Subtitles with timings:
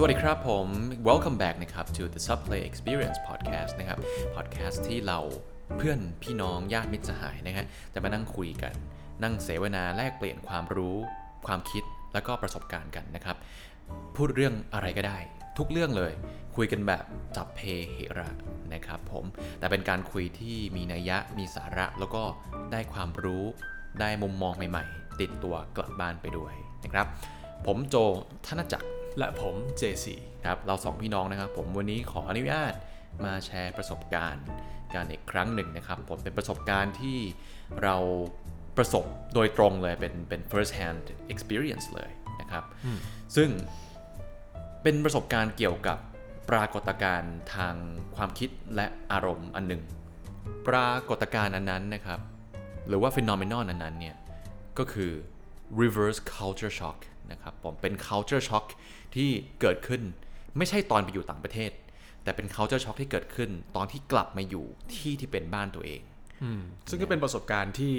[0.00, 0.68] สวัสดีครับผม
[1.08, 3.98] welcome back นะครับ to the Subplay Experience Podcast นะครับ
[4.34, 5.18] podcast ที่เรา
[5.76, 8.74] เพื่อนพี่น้องญาติมิตรสหายนะฮะจะมานั่งคุยกัน
[9.22, 10.96] นั่งเสวนาแลกเปลี่ยนความรู้
[11.46, 13.36] ความคิดแล้วก็ประสบการณ์กันนะครับ
[14.16, 15.18] พูดเรื่องอะไรก็ได้
[15.58, 16.12] ทุกเรื่องเลย
[16.56, 17.04] คุยกันแบบ
[17.36, 18.28] จับเพเหระ
[18.74, 19.24] นะครับผม
[19.58, 22.22] แต่เป็นการคุยที่มีนัยยะมีสาระแล้วก็
[22.72, 23.44] ได้ความรู้
[24.00, 26.54] ได้มุมมองใหม่ ๆ ติดตัวกลับบ้านไปด้วย
[26.84, 27.06] นะครับ
[27.66, 27.96] ผมโจ
[28.46, 30.06] ธนจักร และผม JC
[30.46, 32.72] ครับเราสองพี่น้องนะครับผมวันนี้ขออนุญาต
[33.24, 34.44] มาแชร์ประสบการณ์
[34.94, 37.18] กันอีกครั้งหนึ่งนะครับ ผมเป็นประสบการณ์ที่
[37.82, 37.96] เรา
[38.76, 42.64] ประสบโดยตรงเลยเป็นเป็น first hand experience เลยนะครับ
[43.36, 43.50] ซึ่ง
[44.82, 45.98] เป็นประสบการณ์เกี่ยวกับ
[46.50, 47.74] ปรากฏการณ์ทาง
[48.16, 49.82] ความคิดและอารมณ์อันหนึ่ง
[50.68, 52.20] ปรากฏการณ์อันนั้นนะครับ
[52.88, 54.16] หรือว่า phenomenon อันนั้นเนี่ย
[54.78, 55.12] ก็คือ
[55.80, 56.98] reverse culture shock
[57.32, 58.66] นะครับผมเป็น culture shock
[59.14, 60.02] ที่เกิดขึ้น
[60.56, 61.70] ไม่ใช่ตอนไปอยู่ต่างประเทศ
[62.22, 66.02] แต่เป็น culture shock ที่เกิดขึ้น ตอนที่กลับมาอยู่ที่ที่เป็นบ้านตัวเอง
[66.88, 67.94] ซึ่งก็เป็นประสบการณ์ที่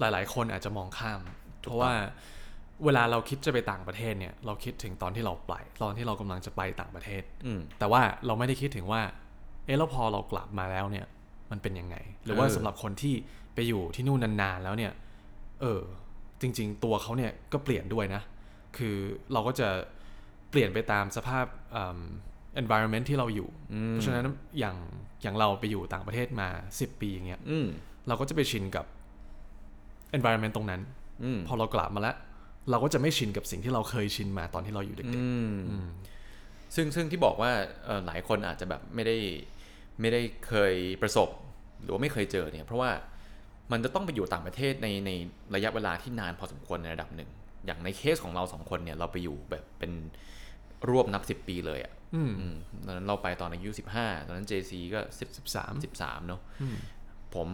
[0.00, 1.20] หลาย ๆ คนอาจจะมองข้าม
[1.62, 1.92] เพราะว่า
[2.84, 9.02] เวลาเราคิดจะไปต่างประเทศเนี่ย เราคิดถึงตอนที่เราไปตอนที่เรากำลังจะไปต่างประเทศอืมแต่ว่าเราไม่ได้คิดถึงว่า
[9.64, 11.06] เออแล้วพอเรากลับมาแล้วเนี่ย
[11.50, 13.14] มันเป็นยังไง หรือว่าเออสำหรับคนที่
[13.54, 14.92] ไปอยู่ที่นู่นนาน ๆ แล้วเนี่ย
[15.60, 15.80] เออ
[16.40, 18.22] จริง ๆ ตัวเขาเนี่ยก็เปลี่ยนด้วยนะ
[18.76, 18.96] คือ
[19.32, 19.68] เราก็จะ
[20.50, 21.46] เปลี่ยนไปตามสภาพ
[21.76, 22.00] อืม
[22.62, 23.48] environment ที่เราอยู่
[23.90, 24.24] เพราะฉะนั้น
[24.58, 24.76] อย่าง
[25.22, 27.66] อย่างเราไปอยู่ต่างประเทศมา 10 ปีอย่างเงี้ยอืม
[28.08, 28.84] เราก็จะไปชินกับ
[30.16, 30.80] environment ตรงนั้น
[31.24, 32.16] อืมพอเรากลับมาแล้ว
[32.70, 35.86] เราก็จะไม่ชินกับสิ่งที่เราเคยชินมาตอนที่เราอยู่เด็กอืม
[36.74, 37.50] ซึ่งซึ่งที่บอกว่า
[37.84, 39.16] เอ่อหลายคนอาจจะแบบไม่ได้
[40.00, 41.28] ไม่ได้เคยประสบ
[41.82, 42.90] หรือว่าไม่เคยเจอเนี่ย เพราะว่า
[43.72, 45.10] มันจะต้องไปอยู่ต่างประเทศในใน
[45.54, 47.30] ระยะเวลาที่นานพอสมควรในระดับหนึ่ง
[47.66, 49.92] อย่างในเคสของเราสองคนเนี่ยเราไปอยู่แบบเป็น
[50.88, 52.56] รวบนับสิบปีเลยอะ่ะๆอืมอืม
[52.86, 56.40] ตอนนั้นเราไปตอนอายุสิบห้าตอนนั้น JC ก็สิบสิบสามสิบสามเนาะ
[57.34, 57.48] ผม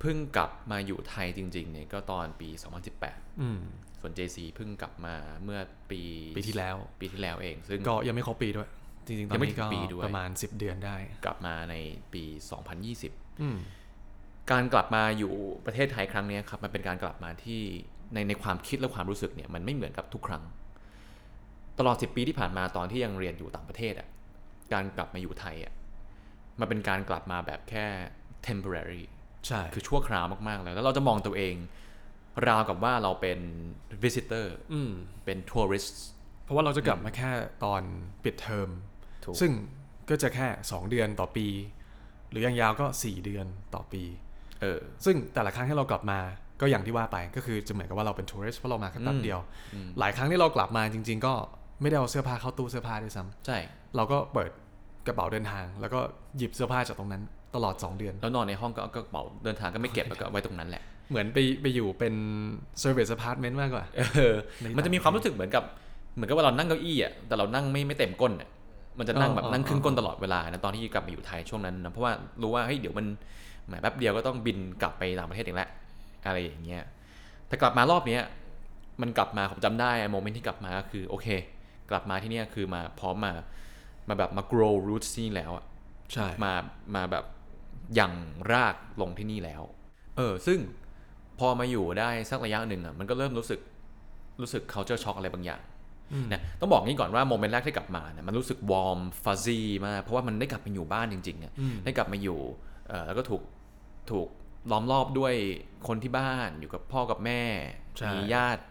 [0.00, 2.48] เพิ่งกลับมาอยู่ไทยจริงๆเนี่ยก็ตอนปี
[2.94, 3.60] 2018อืม
[4.00, 5.14] ส่วน JC เพิ่งกลับมา
[5.44, 6.02] เมื่อปี
[6.36, 8.68] ปีที่แล้ว ปีที่แล้วเอง ซึ่งก็ยังไม่ครบปีด้วย
[9.06, 11.74] จริงๆตอยันงไม่นี้ถึก็งปีด้วยประมาณ 10 เดือนได้ กลับมาใน
[12.12, 12.24] ปี
[12.82, 13.58] 2020อืม
[14.50, 15.34] การกลับมาอยู่
[15.66, 17.62] ประเทศไทยครั้งเนี้ยครับ มันเป็นการกลับมาที่
[18.14, 20.44] ในในความคิดและความรู้สึกเนี่ยมันไม่เหมือนกับทุกครั้ง
[21.78, 24.08] ตลอด 10 ปีที่ผ่านมาตอนที่ยังเรียนอยู่ต่างประเทศอะ
[24.72, 25.72] การกลับมาอยู่ไทยอะ
[26.60, 27.86] มันเป็นการกลับมาแบบแค่
[28.46, 29.02] temporary
[29.46, 31.54] ใช่คือชั่วคราวมาก ๆ เลย แล้วเราจะมองตัวเอง
[32.48, 33.38] ราวกับว่าเราเป็น
[34.02, 34.92] visitor อืม
[35.24, 35.96] เป็น tourist
[36.44, 37.30] เพราะว่าเราจะกลับมาแค่
[37.64, 37.82] ตอน
[38.24, 38.68] ปิดเทอม
[39.24, 39.52] ถูกซึ่ง
[40.08, 41.46] ก็จะแค่ 2 เดือนต่อปี
[42.30, 44.02] หรืออย่างยาวก็ 4 เดือนต่อปี
[44.60, 46.20] เออ ซึ่งแต่ละครั้งที่เรากลับมา
[46.60, 49.38] ก็อย่างที่ว่าไปก็คือจะเหมือนกับว่าเราเป็นทัวริสต์เพราะเรามาแค่แป๊บเดียว
[49.98, 51.32] หลายครั้งที่เรากลับมาจริง ๆ ก็
[51.80, 53.58] ไม่ได้เอาเสื้อผ้าเข้าตู้เสื้อผ้าด้วยซ้ำใช่
[53.96, 54.50] เราก็เปิด
[55.06, 56.00] กระเป๋าเดินทาง แล้วก็
[56.38, 57.22] หยิบเสื้อผ้าจากตรงนั้น
[57.54, 62.14] ตลอด 2 เดือน แล้วนอนในห้องก็เอากระเป๋าเดินทางก็ไม่เก็บแล้วก็เอาไว้ตรงนั้นแหละ เหมือนไปไปอยู่เป็น
[62.82, 63.84] service apartment มากกว่า
[64.16, 65.64] เออในมันจะมีความรู้สึกเหมือนกับ
[66.14, 68.48] เหมือนกับว่าเรานั่งเก้าอี้อะแต่เรานั่งไม่ไม่เต็มก้นอะ
[68.98, 73.06] มันจะนั่งแบบอ๋อนั่งครึ่งอ๋อก้นตลอดเวลานะตอนที่กลับมาอยู่ไทยช่วงนั้นนะเพราะว่ารู้ว่าเฮ้ยเดี๋ยวมัน
[73.66, 75.68] แหมแป๊บเดียวก็ต้องบินกลับไปต่างประเทศอีกแล้ว
[76.24, 76.82] อะไรอย่างเงี้ย
[77.48, 78.22] แต่กลับมารอบเนี้ย
[79.02, 81.26] มันกลับมาผมจำได้โมเมนต์ที่กลับมาก็คือโอเค
[81.90, 83.32] กลับมาที่เนี่ยคือมาพร้อมมา
[84.08, 85.64] มาแบบมา grow roots ที่นี่แล้วอะ
[86.12, 86.52] ใช่มา
[86.94, 87.24] มาแบบ
[87.94, 88.12] อย่าง
[88.52, 89.62] รากลงที่นี่แล้ว
[90.16, 90.58] เออ ซึ่ง
[91.38, 93.60] พอมาอยู่ได้สักระยะหนึ่งอะมันก็เริ่มรู้สึก
[94.40, 95.62] รู้สึก culture shock อะไรบางอย่าง
[96.32, 101.52] นะต้องบอกงี้ก่อนว่าโมเมนต์แรกที่กลับมาเนี่ยมันรู้สึก warm fuzzy มากเพราะว่ามันได้กลับมาอยู่บ้านจริงๆอะ
[101.84, 102.38] ได้กลับมาอยู่
[102.88, 103.42] เออแล้วก็ถูก
[104.10, 104.28] ถูก
[104.70, 105.34] ล้อมรอบด้วย
[105.88, 107.42] คนที่บ้านอยู่กับพ่อกับแม่
[107.98, 108.62] ใช่มีญาติ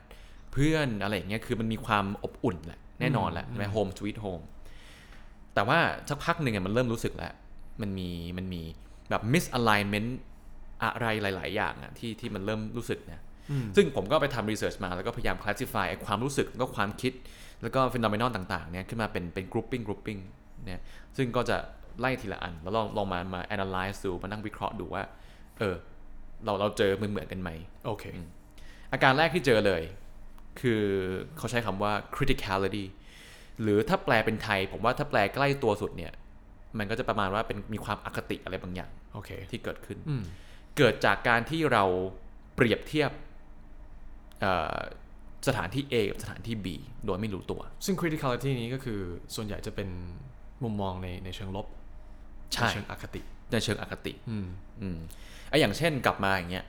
[0.53, 4.43] เพื่อนอะไรอย่างเงี้ยคือมันมีความอบอุ่นแหละแน่นอนแหละใช่ไหม home sweet home
[5.53, 5.79] แต่ว่า
[6.09, 7.33] สักพักหนึ่งอะมันเริ่มรู้สึกแล้ว
[7.81, 8.61] มันมีมันมี
[9.09, 10.09] แบบ misalignment
[10.83, 13.21] อะไรหลาย ๆ อย่างอะที่ที่มันเริ่มรู้สึกนะ
[13.75, 17.13] ซึ่งผมก็ไปทำ research มาแล้วก็พยายาม classify ไอ้ความรู้สึกแล้วก็ความคิด
[17.61, 20.21] แล้วก็ phenomenon ต่าง ๆ เนี่ยขึ้นมาเป็นเป็น grouping grouping
[20.65, 20.81] เนี่ย
[21.17, 21.57] ซึ่งก็จะ
[21.99, 25.03] ไล่ทีละอัน แล้วลองลองมามา analyze ดูมานั่งวิเคราะห์ดูว่า
[25.59, 25.75] เออ
[26.45, 27.49] เราเราเจอเหมือนเหมือนกันไหม
[27.85, 28.03] โอเค
[28.91, 29.81] อาการแรกที่เจอเลย
[30.61, 30.83] คือ
[31.37, 32.85] เขาใช้คำว่า criticality
[33.61, 36.13] หรือถ้าแปลเป็นไทย ผมว่าถ้าแปลใกล้ตัวสุดเนี่ย
[36.77, 40.23] มันก็จะประมาณว่าเป็นมีความอคติอะไรบางอย่างโอเคที่เกิดขึ้นอืม
[40.77, 41.83] เกิดจากการที่เรา
[42.55, 43.11] เปรียบเทียบ
[44.41, 44.77] เอ่อ
[45.47, 46.67] สถานที่ A กับสถานที่ B
[47.05, 48.99] โดยไม่รู้ตัว ซึ่ง criticality นี้ก็คือ
[49.35, 49.89] ส่วนใหญ่จะเป็น
[50.63, 51.67] มุมมองในในเชิงลบ
[52.53, 53.21] ใช่เชิงอคติ
[53.51, 54.47] ในเชิงอคติ อืม
[54.81, 54.99] อืม
[55.49, 56.65] ไออย่างเช่นกลับมาอย่างเงี้ย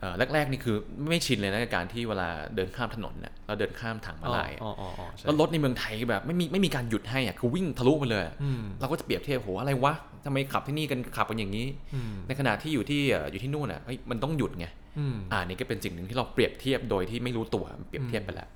[0.00, 0.76] เอ่อแรกๆนี่คือ
[1.10, 9.94] ไม่ชินเลยนะกับการที่เวลาเดินข้ามถนนเนี่ยเราเดินข้ามทางมาลายอะอ๋ออ๋ออ๋อใช่แล้วรถในเมืองไทยแบบไม่มีไม่มีการหยุดให้อะคือวิ่งทะลุไปเลยอะอืมเราก็จะเปรียบเทียบโหอะไรวะ
[10.24, 14.66] ทำไมขับที่นี่กันขับกันอย่างนี้อืมในขณะที่อยู่ที่เอ่ออยู่ที่นู่นอะเฮ้ยมันต้องหยุดไง
[14.98, 18.48] อืมอ่านี่ก็เป็นสิ่งหนึ่งที่เราเปรียบเทียบโดยที่ไม่รู้ตัวเปรียบเทียบไปแล้ว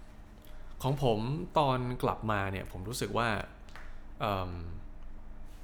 [0.83, 1.19] ของผม
[1.59, 3.29] ตอนกลับมาเนี่ยผมรู้สึกว่า
[4.21, 4.51] เอิ่ม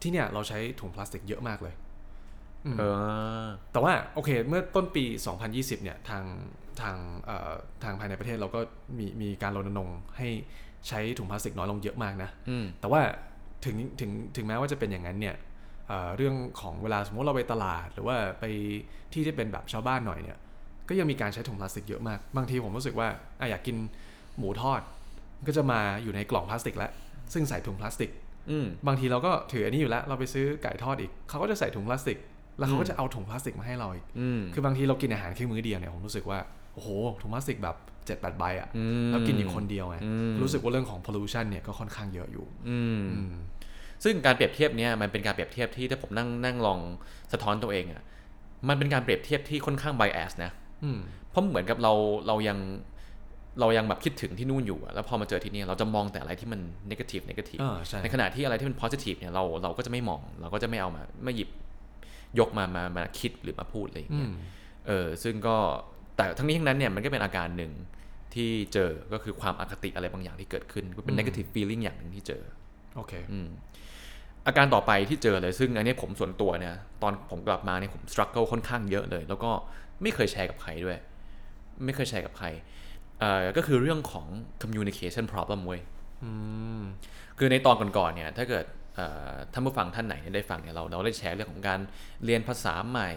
[0.00, 1.74] ที่เนี่ยเราใช้ถุงพลาสติกเยอะมากเลย
[2.78, 2.82] เอ
[3.42, 5.04] อแต่ว่าโอเค เมื่อต้นปี
[5.44, 6.24] 2020 เนี่ยทาง
[6.80, 7.52] ทางเอ่อ
[7.84, 8.60] ทางภายในประเทศเราก็
[8.98, 10.28] มีมีการรณรงค์ให้
[10.88, 13.00] ใช้ถุงพลาสติกน้อยลงเยอะมากนะอืมแต่ว่า
[13.64, 15.36] ถึงถึงถึงแม้ว่าจะเป็นอย่างนั้นเนี่ย
[15.88, 18.44] เอ่อเรื่องของเวลาสมมติเราไปตลาด หรือว่าไป
[19.12, 20.38] ที่ที่เป็นแบบชาวบ้านหน่อยเนี่ย
[20.88, 23.08] ก็ยังมีการใช้ถุงพลาสติกเยอะมาก บางทีผมรู้สึกว่า
[23.40, 23.76] อะอยากกิน
[24.38, 24.80] หมูทอด
[25.46, 26.90] ก็จะมาอยู่ในกล่องพลาสติกแล้ว
[27.32, 28.10] ซึ่งใส่ถุงพลาสติก
[28.50, 32.18] อืมบางทีเราก็ถืออันนี้อยู่แล้ว เราไปซื้อไก่ทอดอีก เขาก็จะใส่ถุงพลาสติก
[32.58, 36.38] แล้วเขาก็จะเอาถุงพลาสติกมาให้เราอีกอืมคือบางทีเรากินอาหารแค่มื้อเดียวเนี่ยผมรู้สึกว่า
[36.74, 36.88] โอ้โห
[37.20, 43.34] ถุงพลาสติกแบบ7จ็ดแปดใบอะอืมแล้วกินอยู่คนเดียวไงอืมรู้สึกว่าเรื่องของ pollution เนี่ยก็ค่อนข้างเยอะอยู่ อืมอืม
[44.04, 46.78] ซึ่งการเปรียบเทียบเนี่ยมันเป็นการเปรียบเทียบที่ถ้าผมนั่งนั่งลอง
[47.32, 48.02] สะท้อนตัวเองอะ่ะ
[48.68, 50.50] มันเป็นการเปรียบเทียบที่ค่อนข้าง bias นะ
[50.84, 50.98] อืม
[51.30, 51.92] เพราะเหมือนกับเรา
[52.26, 52.58] เรายัง
[53.60, 56.60] เรายังแบบคิดถึงที่นู่นอยู่อะแล้วพอมาเจอที่นี่เราจะมองแต่อะไรที่มัน
[56.90, 61.48] negative negative อ่าใช่ในขณะที่อะไรที่มัน positive เนี่ยเราเราก็จะไม่มอง เราก็จะไม่เอามาไม่หยิบ
[62.38, 64.34] ยกมามามาคิดหรือมาพูดอะไรอย่างอืเงี้ยม
[64.86, 65.56] เออซึ่งก็
[66.16, 67.72] แต่ทั้งนี้ทั้งนั้นเนี่ยมันก็เป็นอาการหนึ่ง
[68.34, 72.42] ที่เจอก็คือความอคติอะไรบางอย่างที่เกิดขึ้นก็เป็น negative feeling อย่างหนึ่งที่เจอ
[72.96, 73.48] โอเคอืม
[74.46, 79.50] อาการต่อไปที่เจอเลยซึ่งอันนี้ผมส่วนตัวเนี่ยตอนผมกลับมาเนี่ยผมสครัลเกิลค่อนข้างเยอะเลย แล้วก็
[80.02, 80.98] ไม่เคยแชร์กับใครด้วย
[81.84, 82.46] ไม่เคยแชร์กับใคร
[83.20, 84.26] เอ่อก็คือเรื่องของ
[84.62, 85.80] communication problem เว้ย
[86.24, 86.30] อื
[86.78, 86.80] ม
[87.38, 88.82] คือในตอนก่อนๆเนี่ย ถ้าเกิดเอ่อ
[89.52, 91.80] ท่านผู้ฟังท่านไหนเนี่ยได้ฟังเนี่ยเราเราได้แชร์เรื่องของการ
[92.24, 93.10] เรียนภาษาใหม่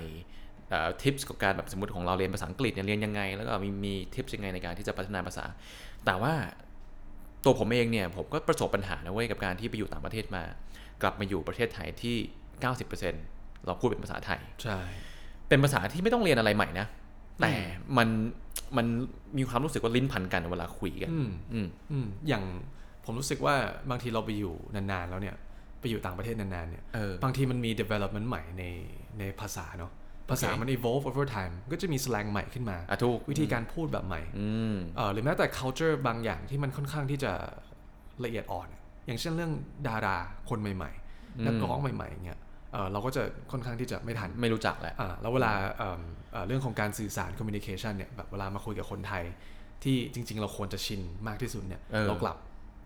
[1.01, 5.45] ทิปส์กับการแบบสมมติของเราเรียนภาษาอังกฤษเนี่ยเรียนยังไง แล้วก็มีมีทิปส์ยังไงในการที่จะพัฒนาภาษา
[6.06, 6.33] แต่ว่า
[7.44, 10.44] ตัวผมเองเนี่ยผมก็ประสบปัญหานะเว้ยกับการที่ไปอยู่ต่างประเทศมา
[11.01, 12.15] กลับมาอยู่ประเทศไทยที่
[12.91, 14.79] 90%เราพูดเป็นภาษาไทยใช่
[15.47, 16.88] เป็นภาษาที่ไม่ต้องเรียนอะไรใหม่นะ
[17.41, 17.53] แต่
[17.97, 18.07] มัน
[18.77, 18.85] มัน
[19.38, 22.44] มีความรู้สึกว่าลิ้นพันกันเวลาคุยกันอืมอืมอืมอย่าง
[23.06, 23.56] ผมรู้สึกว่า
[23.89, 25.35] บางทีเราไปอยู่นานๆแล้วเนี่ย
[25.79, 28.63] ไปอยู่ต่างประเทศนานๆเนี่ยเออบางทีมันมี development ใหม่ใน
[29.19, 29.91] ในภาษาเนาะ
[30.29, 37.31] ภาษามัน evolve over time ก็จะมี slang ใหม่ขึ้นมาอะถูกวิธีการพูดแบบใหม่อืมเออหรือแม้แต่ culture บางอย่างที่มันค่อนข้างที่จะ
[38.24, 38.68] ละเอียดอ่อน
[39.06, 39.51] อย่างเช่นเรื่อง
[39.88, 40.18] ดารา
[40.50, 40.91] คนใหม่
[41.38, 42.39] อืมๆนักร้องใหม่ๆเงี้ย
[42.74, 46.01] เออเราก็จะค่อนข้างที่จะไม่ทันไม่รู้จักแหละอ่าแล้วเวลาเอิ่ม
[46.31, 49.24] เอ่อเรื่องของการสื่อสาร communication เนี่ยแบบเวลามาคุยกับคนไทย
[49.83, 52.38] ที่จริง ๆ เราควรจะชินมากที่สุดเนี่ยเออเรากลับ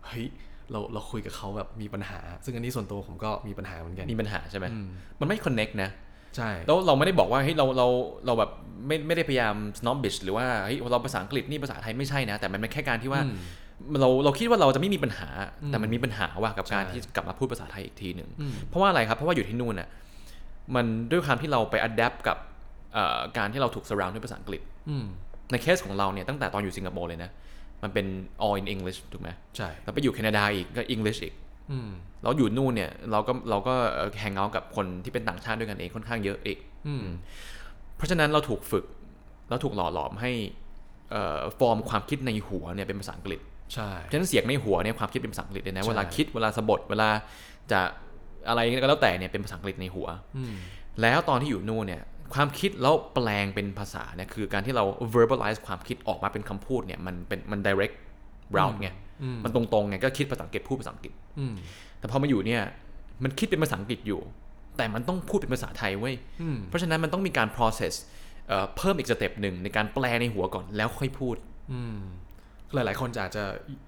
[0.06, 0.26] เฮ้ย
[0.72, 4.86] เราเราคุยกับเขาแบบมีปัญหา ซึ่งอันนี้ส่วนตัวผมก็มีปัญหาเหมือนกันมีปัญหาใช่ไหมอืม
[5.20, 5.90] มันไม่ connect นะ
[6.36, 7.86] ใช่แล้วเราไม่ได้บอกว่าเฮ้ยเราเรา
[8.26, 8.50] เราแบบ
[8.86, 13.36] ไม่ไม่ได้พยายาม snobbish หรือว่าเฮ้ยเราภาษาอังกฤษนี่ภาษาไทยไม่ใช่นะ แต่มันเป็นแค่การที่ว่าอืม
[14.00, 15.28] เราเราคิดว่าเราจะไม่มีปัญหา
[15.62, 19.88] อืมแต่มันมีปัญหาว่ากับการใช่ที่กลับมาพูดภาษาไทยอีกทีหนึ่งอืมเพราะว่าอะไรครับ เพราะว่าอยู่ที่นู่นน่ะ
[20.74, 22.36] มันด้วยความที่เราไป adapt กับ
[22.94, 25.06] เอ่อการที่เราถูก surround ด้วยภาษาอังกฤษอืม
[25.50, 27.30] ในเคสของเราเนี่ยตั้งแต่ตอนอยู่สิงคโปร์เลยนะ
[27.82, 28.06] มันเป็น
[28.44, 31.34] all in English ถูกไหมใช่แล้วไปอยู่แคนาดาอีกก็ English อีก
[31.72, 31.90] อืม
[32.22, 33.74] แล้วอยู่นู่นเนี่ยเราก็เราก็
[34.18, 37.04] แฮงเอาท์กับคนที่เป็นต่างชาติด้วยกันเองค่อนข้างเยอะอีกอืม
[37.96, 38.84] เพราะฉะนั้นเราถูกฝึก
[39.48, 40.32] เราถูกหล่อหลอมให้
[41.58, 43.40] ฟอร์มความคิดในหัวเนี่ยเป็นภาษาอังกฤษ
[43.74, 47.08] ใช่ฉะนั้นเสียงในหัวเนี่ยความคิดเป็นภาษาอังกฤษเลยนะใช่เวลาคิดเวลาสะบดเวลา
[47.72, 47.80] จะ
[48.48, 50.54] อะไรก็แล้วแต่เนี่ยเป็นภาษาอังกฤษในหัวอืม
[51.02, 52.02] แล้วตอนที่อยู่นู่นเนี่ย
[52.34, 54.84] ความคิดแล้วแปลงเป็นภาษาเนี่ยคือการที่เรา
[55.14, 57.96] verbalize ความคิดออกมาเป็นคำพูดเนี่ยมันเป็นมัน direct
[58.56, 58.88] route ไง
[59.22, 61.54] อืมมันตรงๆไงก็คิดภาษาอังกฤษพูดภาษาอังกฤษอืม
[61.98, 62.62] แต่พอมาอยู่เนี่ย
[63.22, 64.20] มันคิดเป็นภาษาอังกฤษอยู่
[64.76, 67.94] แต่มันต้องพูดเป็นภาษาไทยเว้ยอืมเพราะฉะนั้นมันต้องมีการ process
[68.48, 71.36] เอ่อเพิ่มอีก step หนึ่งในการแปลในหัวก่อนแล้วค่อยพูด
[71.72, 71.98] อืม
[72.74, 73.44] หลาย ๆ คนอาจจะ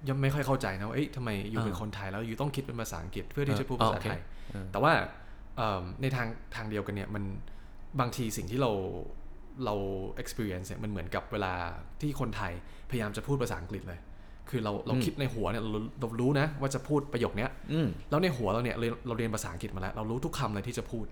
[0.09, 4.21] ยังไม่ค่อยเข้าใจนะว่าเอ้ยทำไมอยู่อ่าเป็นคนไทยแล้วอยู่ต้องคิดเป็นภาษาอังกฤษเพื่อที่จะพูดเออภาษาโอเคไทย
[4.51, 4.93] เออแต่ว่า
[5.57, 7.23] เอิ่มในทางทางเดียวกันเนี่ยมัน
[7.99, 8.71] บางทีสิ่งที่เรา
[9.65, 9.75] เรา
[10.21, 11.53] experience เนี่ยมันเหมือนกับเวลา
[12.01, 12.53] ที่คนไทย
[12.89, 13.99] พยายามจะพูดภาษาอังกฤษเลย
[14.49, 21.05] คือเราเราคิดในหัวเนี่ยเราเรารู้นะว่าจะพูดประโยคเนี้ยอืมแล้วในหัวเราเนี่ยเราเราเรียนภาษาอังกฤษมาแล้ว เรารู้ทุกคำเลยที่จะพูด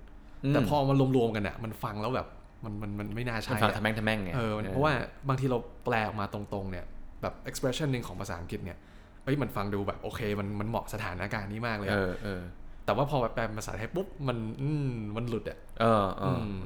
[0.45, 2.27] อืมแต่พอมันรวมๆกันเนี่ยมันฟังแล้วแบบ
[2.63, 4.93] มันมันมันไม่น่ามันใช่ฟังอะทำแม่งทำแม่งไงเออเพราะว่า
[5.29, 6.85] บางทีเราแปลออกมาตรงๆเนี่ย
[7.21, 8.77] แบบ expression หนึ่งของภาษาอังกฤษเนี่ย
[9.23, 12.41] เอ้ยมันฟังดูแบบโอเคมันมันเหมาะสถานการณ์นี้มากเลยเออะอเออ
[12.85, 16.63] แต่ว่าพอแปลเป็นภาษาไทยปุ๊บมันอืมมันหลุดอะเออเออม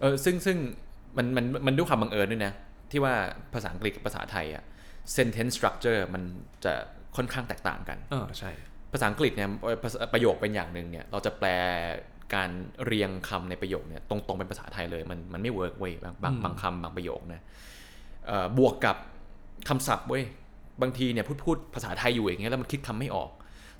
[0.00, 0.56] เออซึ่งซึ่ง
[1.16, 2.52] มันมันมันด้วยความบังเอิญด้วยนะ
[2.90, 3.14] ที่ว่า
[3.54, 4.64] ภาษาอังกฤษกับภาษาไทยอะ
[5.16, 6.22] sentence structure มัน
[6.64, 6.72] จะ
[7.16, 8.50] ค่อนข้างแตกต่างกันเออใช่
[8.92, 11.48] ภาษาอังกฤษเนี่ยเอ่อภาษาประโยคเป็นอย่างหนึ่งเนี่ย เราจะแปล
[12.34, 12.50] การ
[12.84, 17.40] เรียงคำในประโยคเนี่ยตรงๆเป็นภาษาไทยเลย มันมันไม่ work เว้ยบางบางบางคำบางประโยคนะ
[18.26, 18.96] เอ่อบวกกับ
[19.68, 20.24] คำศัพท์เว้ย
[20.82, 23.30] บางทีเนี่ยพูดพูดภาษาไทยอยู่อย่างเงี้ยแล้วมันคิดคำไม่ออก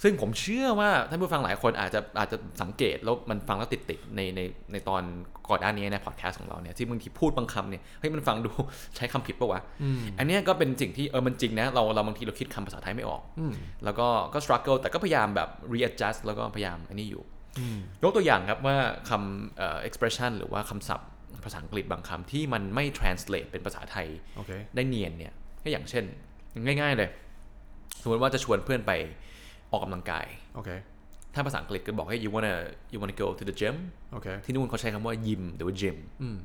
[0.02, 4.40] ซึ่งผมเชื่อว่าท่านผู้ฟังหลายคนอาจจะอาจจะสังเกตแล้วมันฟังแล้วติดติดๆในใน
[4.72, 5.02] ในตอน
[5.48, 8.50] ก่อนหน้านี้ในพอดแคสต์ของเราเนี่ยที่บางทีพูดบางคำเนี่ยเฮ้ยมันฟังดู
[8.96, 9.60] ใช้คำผิดปะวะ
[10.18, 13.22] อันเนี้ยก็เป็นสิ่งที่เออมันจริงนะเราเราบางทีเราคิดคำภาษาไทยไม่ออก
[13.84, 17.22] แล้วก็ก็ struggle แต่ก็พยายามแบบ readjust แล้วก็พยายามอันนี้อยู่
[18.02, 18.76] ยกตัวอย่างครับว่า
[19.10, 21.08] คำเอ่อ expression หรือว่าคำศัพท์
[21.44, 25.32] ภาษาอังกฤษบางคำที่มันไม่ translate เป็นภาษาไทยโอเคได้เนียนเนี่ย
[25.64, 26.04] ก็อย่างเช่น
[26.64, 27.08] ง่าย ๆ เลย
[28.02, 28.92] สมมติว่าจะชวนเพื่อนไป
[29.72, 30.70] ออกกำลังกาย โอเค
[31.34, 32.54] ถ้าภาษาอังกฤษก็บอกให้ you wanna
[32.92, 33.76] you wanna go to the gym
[34.12, 36.36] โอเค ที่นู่นเขาใช้คำว่ายิมหรือว่า gym อืม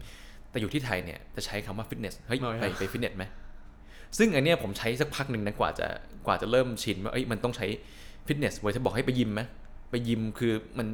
[0.50, 3.24] แต่อยู่ที่ไทยเนี่ยจะใช้คำว่า fitness เฮ้ยอ๋อไปไปฟิตเนสไหม
[4.18, 5.88] ซึ่งอันเนี้ยผมใช้สักพักหนึ่งนะกว่าจะ
[6.26, 7.68] กว่าจะเริ่มชินว่าเอ้ยมันต้องใช้
[8.28, 9.42] ฟิตเนสไว้ถ้าบอกให้ไปยิมไหม
[9.92, 10.88] ไปยิมคือมัน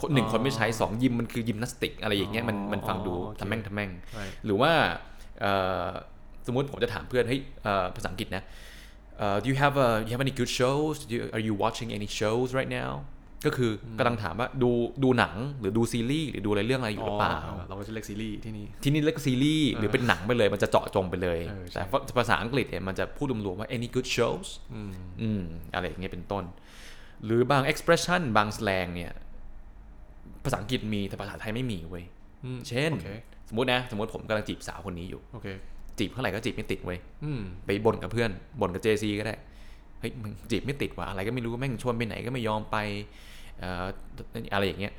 [0.00, 4.72] คนหนึ่งคนไม่ใช้สองยิมมันคือยิมนาสติกอะไรอย่างเงี้ยมันมันฟังดูอ๋อโอเค ทำแม่งทำแม่ง Right หรือว่า
[5.40, 5.52] เอ่
[5.86, 5.88] อ
[6.46, 8.42] สมมุติผมจะถามเพื่อนเฮ้ยเอ่อภาษาอังกฤษนะ
[9.18, 11.88] เอ่อ do you have a you have any good shows do you, are you watching
[11.98, 12.92] any shows right now
[13.46, 14.70] ก็คือกำลังถามว่าดู
[15.02, 24.92] ดูหนังหรือดูซีรีส์หรือดูอะไรเรื่องอะไรอยู่หรือเปล่าเราก็จะเรียกซีรีส์ที่นี่ที่นี่เรียกซีรีส์หรือเป็นหนังไปเลยมันจะเจาะจงไปเลยเออใช่แต่ภาษาอังกฤษเนี่ยมันจะพูดรวมๆว่า any good shows อืม
[25.22, 25.42] อืม
[25.74, 26.44] อะไรอย่างเงี้ยเป็นต้น
[27.24, 29.12] หรือบาง expression บาง slang เนี่ย
[30.44, 32.04] ภาษาอังกฤษมีแต่ภาษาไทยไม่มีเว้ย
[32.44, 33.10] อืมเช่นโอเค
[33.48, 35.48] สมมตินะ สมมติผมกำลังจีบสาวคนนี้อยู่โอเค
[35.98, 39.34] จีบเท่าไหร่ก็จีบไม่ติดเว้ยอืมไปบ่นกับเพื่อนบ่นกับ JC ก็ได้
[40.00, 42.76] เฮ้ยมึงจีบไม่ติดว่ะอะไรก็ไม่รู้แม่งชวนไปไหนก็ไม่ยอมไป
[43.58, 43.84] เอ่อ
[44.52, 44.92] อะไรอย่างเงี้ย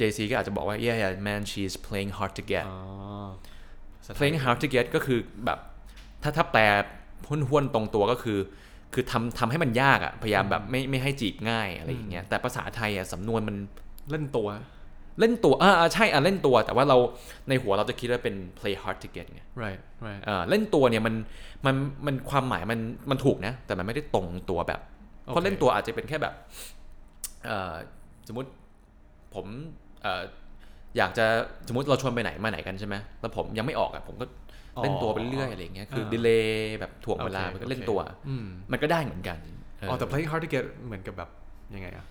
[0.00, 2.78] JC ก็อาจจะบอกว่า yeah yeah man she's playing hard to get อ๋อ
[4.06, 5.58] สไตล์ playing hard to get ก็คือแบบ
[6.22, 6.62] ถ้าถ้าแปล
[7.28, 8.38] ห้วนๆตรงตัวก็คือ
[8.94, 13.56] คือทำทำให้มันยากอะพยายามแบบไม่ไม่ให้จีบง่ายอะไรอย่างเงี้ยแต่ภาษาไทยอะสำนวนมัน
[14.10, 14.48] เล่นตัว
[15.20, 16.96] เล่นตัวอ่าอ่าใช่อะเล่นตัว แต่ว่าเรา
[17.48, 21.14] ในหัวเราจะคิดว่าเป็น play hard to get ไง right right เอ่อเล่นตัวเนี่ยมัน
[21.66, 21.74] มัน
[22.06, 24.80] มันความหมายมันมันถูกนะ แต่มันไม่ได้ตรงตัวแบบ
[25.24, 26.34] เพราะโอเคเล่นตัวอาจจะเป็นแค่แบบ
[27.46, 27.74] เอ่อ
[28.28, 28.50] สมมติ
[29.34, 29.46] ผม
[30.02, 30.22] เอ่อ
[30.96, 31.26] อยากจะ
[31.68, 34.26] สมมติเราชวนไปไหนมาไหนกันใช่ไหมแล้วผมยังไม่ออกอะผมก็
[34.82, 39.38] เล่นตัวไปเรื่อยๆอะไรอย่างเงี้ยคือดีเลย์แบบถ่วงเวลาโอเคมันก็เล่นโอเคตัวอืมมันก็ได้เหมือนกัน
[39.78, 41.30] เอ๋อแต่ playing hard to get เหมือนกับแบบ
[41.74, 42.06] ยังไงอะ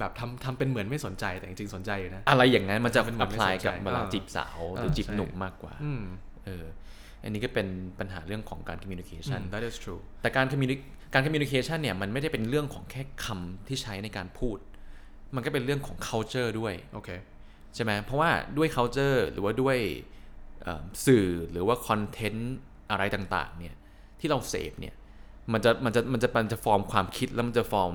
[0.00, 6.02] แบบทำทำเป็นเหมือนไม่สนใจแต่จริงๆสนใจอยู่นะ อะไรอย่างนั้นมันจะเป็นเหมือนไม่ apply สนใจกับเวลาอ่าจีบสาวหรืออ่าจีบใช่หนุ่มมากกว่าอืม
[6.46, 6.64] เออ
[7.22, 7.66] อันนี้ก็เป็น
[7.98, 10.82] ปัญหาเรื่องของการอื communication ม that is true แต่การ communi-
[11.14, 14.58] การ communication เนี่ยมันไม่ได้เป็นเรื่องของแค่คำที่ใช้ในการพูด
[15.34, 17.10] มันก็เป็นเรื่องของ culture ด้วยโอเค
[17.74, 19.78] ใช่ไหมเพราะว่าด้วย culture หรือว่าด้วย
[20.62, 22.42] เอ่อสื่อหรือว่า content
[22.90, 23.74] อะไรต่างๆเนี่ย
[24.20, 24.94] ที่เราเสพเนี่ย
[25.52, 27.94] มันจะมันจะมันจะมันจะฟอร์มความคิดแล้วมันจะฟอร์ม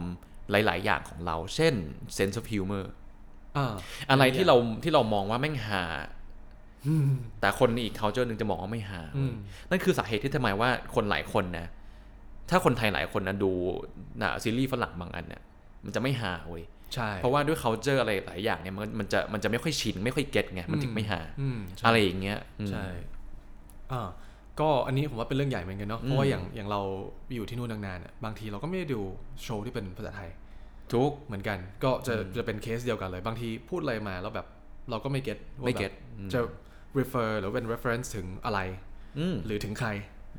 [0.52, 1.74] หลาย ๆ อย่างของเรา เช่น
[2.18, 2.86] sense of humor
[3.58, 3.74] อ่า
[4.12, 5.84] อะไรที่เราที่เรามองว่าแม่งหา
[7.42, 9.34] แต่คนในอีก culture หนึ่งจะมองว่าไม่หาอืม
[9.70, 11.68] นั่นคือสาเหตุที่ทำไมว่าคนหลายคนนะ
[12.50, 13.52] ถ้าคนไทยหลายคนนะดู
[14.22, 15.42] นะซีรีส์ฝรั่งบางอันเนี่ย
[15.86, 22.86] มันจะไม่หาเว้ยใช่เพราะว่าด้วย culture อะไรหลายอย่างเนี่ยมันมันจะมันจะไม่ค่อยชินไม่ค่อยเก็ตไงมันถึงไม่หาอืมใช่อะไรอย่างเงี้ยอืมใช่
[23.92, 24.10] อ่า
[24.60, 26.82] ก็อันนี้ผมว่าเป็นเรื่องใหญ่เหมือนกันเนาะเพราะว่าอย่างอย่างเรา
[27.36, 29.02] อยู่ที่นู่นนานๆเนี่ยบางทีเราก็ไม่ได้ดู
[29.44, 30.30] โชว์ที่เป็นภาษาไทย
[30.94, 34.48] ทุกเหมือนกัน ก็จะจะเป็นเคสเดียวกันเลย บางทีพูดอะไรมาแล้วแบบ
[34.90, 36.40] เราก็ไม่เก็ตไม่เก็ตอืมจะ
[37.00, 38.60] refer หรือเป็น reference ถึงอะไร
[39.20, 39.90] อืมหรือถึงใคร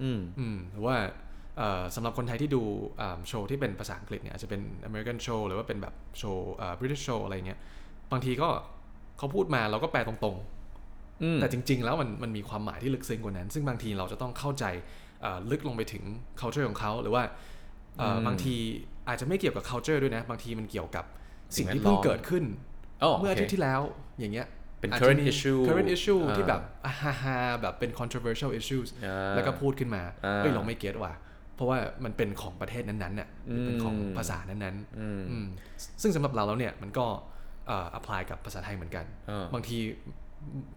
[0.03, 0.97] อืมอืมหรือว่า
[1.59, 2.63] เอ่อสำหรับคนไทยที่ดู
[3.01, 7.59] อ่าโชว์ที่เป็นภาษาอังกฤษเนี่ยอาจจะเป็น American show หรือว่าเป็นแบบโชว์อ่า British show อะไรเงี้ย
[8.13, 8.49] บางทีก็
[9.19, 10.56] เขาพูดมาเราก็แปลตรงอืมๆ
[11.41, 14.65] แต่จริง ๆ แล้วมันมันมีความหมายที่ลึกซึ้งกว่านั้น ซึ่งบางทีเราจะต้องเข้าใจ
[15.25, 16.03] อ่าลึกลงไปถึง
[16.41, 17.23] culture ของเขาหรือว่า
[17.99, 18.55] เอ่ออบางที
[19.09, 21.05] อาจจะไม่เกี่ยวกับ culture ด้วยนะ บางทีมันเกี่ยวกับ
[21.57, 22.45] สิ่งที่เพิ่งเกิดขึ้น
[23.03, 23.81] อ๋อเมื่ออาทิตโคย์ที่แล้ว
[24.21, 24.47] อย่างเงี้ย
[24.81, 31.13] เป็นอาจจะ current มี issue current issue อ่าที่แบบอ่าฮาฮาแบบเป็น controversial issues อ่าแล้วก็พูดขึ้นมาอ่าเฮ้ยเราไม่เก็ตว่ะ
[31.55, 35.47] เพราะว่ามันเป็นของประเทศนั้นๆน่ะหรือเป็นของอืมภาษานั้นอืมๆอืม
[36.03, 37.07] ซึ่งสำหรับเราแล้วเนี่ยมันก็
[37.67, 39.79] เอ่อ apply กับภาษาไทยเหมือนกันเออบางที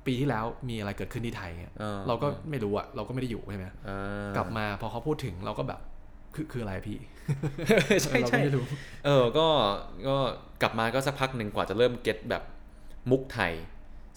[0.06, 5.80] ปีที่แล้วมีอะไรเกิดขึ้นที่ไทยเนี่ยเออเราก็ไม่รู้อะเราก็ไม่ได้อยู่ใช่ไหมอ่ากลับมาพอเขาพูดถึงเราก็แบบ
[6.36, 6.98] คือคืออะไรพี่
[8.04, 8.66] ใช่เราก็ใช่ไม่รู้
[9.06, 9.48] เออก็
[10.08, 10.16] ก็
[10.62, 12.44] กลับมาก็สักพักหนึ่งกว่าจะเริ่มเก็ตแบบ
[13.12, 13.54] มุกไทย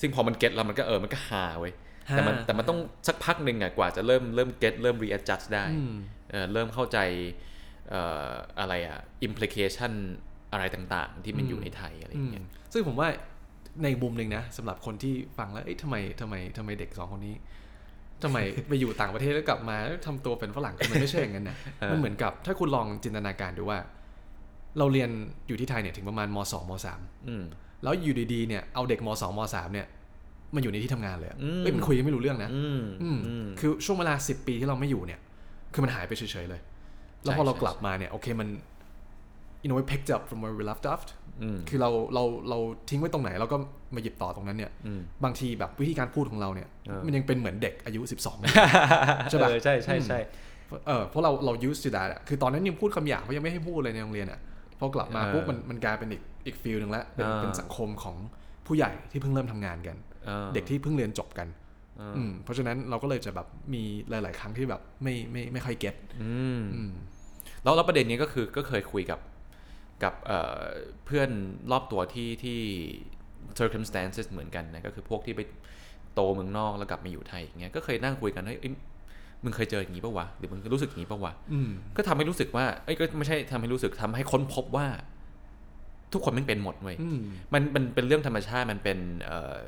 [0.00, 1.72] ซึ่งพอมันเก็ตแล้วมันก็เออมันก็ฮาเว้ย
[2.10, 5.94] แต่มันฮาแต่มันต้องสักพักหนึ่งอะกว่าจะเริ่มเริ่มเก็ตเริ่ม readjust ได้อืม
[6.30, 6.98] เออเริ่มเข้าใจ
[7.90, 8.30] เอ่อ
[8.60, 9.92] อะไรอะ implication
[10.52, 13.08] อะไรต่างๆ ที่มันอยู่ในไทยอะไรอย่างเงี้ยอืมซึ่งผมว่า
[13.82, 17.34] ในมุมหนึ่งนะสำหรับคนที่ฟังแล้วเอ๊ะทำไมทำไมทำไมเด็กสองคนนี้
[18.22, 18.38] ทำไม
[18.68, 23.78] ไปอยู่ต่างประเทศแล้วกลับมาแล้วทำตัวเป็นฝรั่งคือมันไม่ใช่อย่างนั้นนะเออมันเหมือนกับถ้าคุณลองจินตนาการดูว่า
[24.78, 25.10] เราเรียน
[25.48, 27.44] อยู่ที่ไทยเนี่ยถึงประมาณมสองมสามอืม
[27.82, 29.86] แล้วอยู่ดีๆเนี่ยเอาเด็กมสองมสามเนี่ย
[30.54, 35.20] มาอยู่ในที่ทำงานเลยอะอืมเอ้ยมันคุยกันไม่รู้เรื่องนะอืมอืมอืมคือช่วงเวลาสิบปีที่เราไม่อยู่เนี่ย
[35.72, 36.60] คือมันหายไปเฉยๆเลย
[37.22, 38.48] แล้วพอใช่เราใช่กลับมาเนี่ยโอเคมัน
[39.62, 41.02] you know we picked up from where we left off
[41.42, 43.56] อืมคือเราเราเราทิ้งไว้ตรงไหนเราก็
[43.94, 50.18] มาหยิบต่อตรงนั้นเนี่ยอืมบางทีแบบวิธีการพูดของเราเนี่ยเออมันยังเป็นเหมือนเด็กอายุ 12ใช่ปะเออใช่ใช่ใช่
[50.86, 54.40] เออเพราะเราเรา used to that อะคือตอนนั้นยังพูดคำหยาบเขายังไม่ให้พูดเลยในโรงเรียนอะ
[54.78, 58.16] พอกลับมาเออปุ๊บมันมันกลายเป็นอีกอีกฟิลหนึ่งแล้วเป็นเออเป็นสังคมของ
[58.66, 59.96] ผู้ใหญ่ที่เพิ่งเริ่มทำงานกัน
[60.28, 61.48] ออเด็กที่เพิ่งเรียนจบกัน
[61.98, 66.92] เอออืมเพราะฉะนั้นเราก็เลยจะแบบมีหลาย ๆ ครั้งที่แบบไม่ไม่ไม่ค่อยเก็ตอืมอืม
[67.64, 69.18] แล้วแล้วประเด็นนี้ก็คือก็เคยคุยกับ
[70.04, 70.62] กับเอ่อ
[71.06, 71.30] เพื่อน
[71.70, 72.58] รอบตัวที่ที่
[73.60, 75.40] circumstances เหมือนกันนะก็คือพวกที่ไป
[76.14, 78.72] โตเมืองนอกแล้วกลับมาอยู่ไทยอย่างเงี้ยก็เคยนั่งคุยกันเฮ้ยเอ้ย
[79.44, 84.86] มึงเคยเจออย่างนี้ปะวะหรือมึงรู้สึกอย่างนี้ปะวะอืมก็ทำให้รู้สึกว่าเอ้ยก็ไม่ใช่ทำให้รู้สึกทำให้ค้นพบว่า
[86.12, 87.18] ทุกคนมันเป็นหมดเว้ยอืม
[87.54, 89.58] มันมันเป็นเรื่องธรรมชาติมันเป็นเอ่อ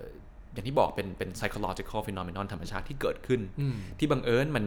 [0.52, 4.64] อย่างที่บอกเป็นเป็น psychological phenomenon ธรรมชาติที่เกิดขึ้นอืมที่บังเอิญมัน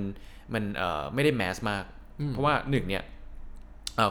[0.54, 1.84] มันเอ่อไม่ได้แมสมาก
[2.20, 3.17] อืมเพราะว่าหนึ่งเนี่ยเอ่อ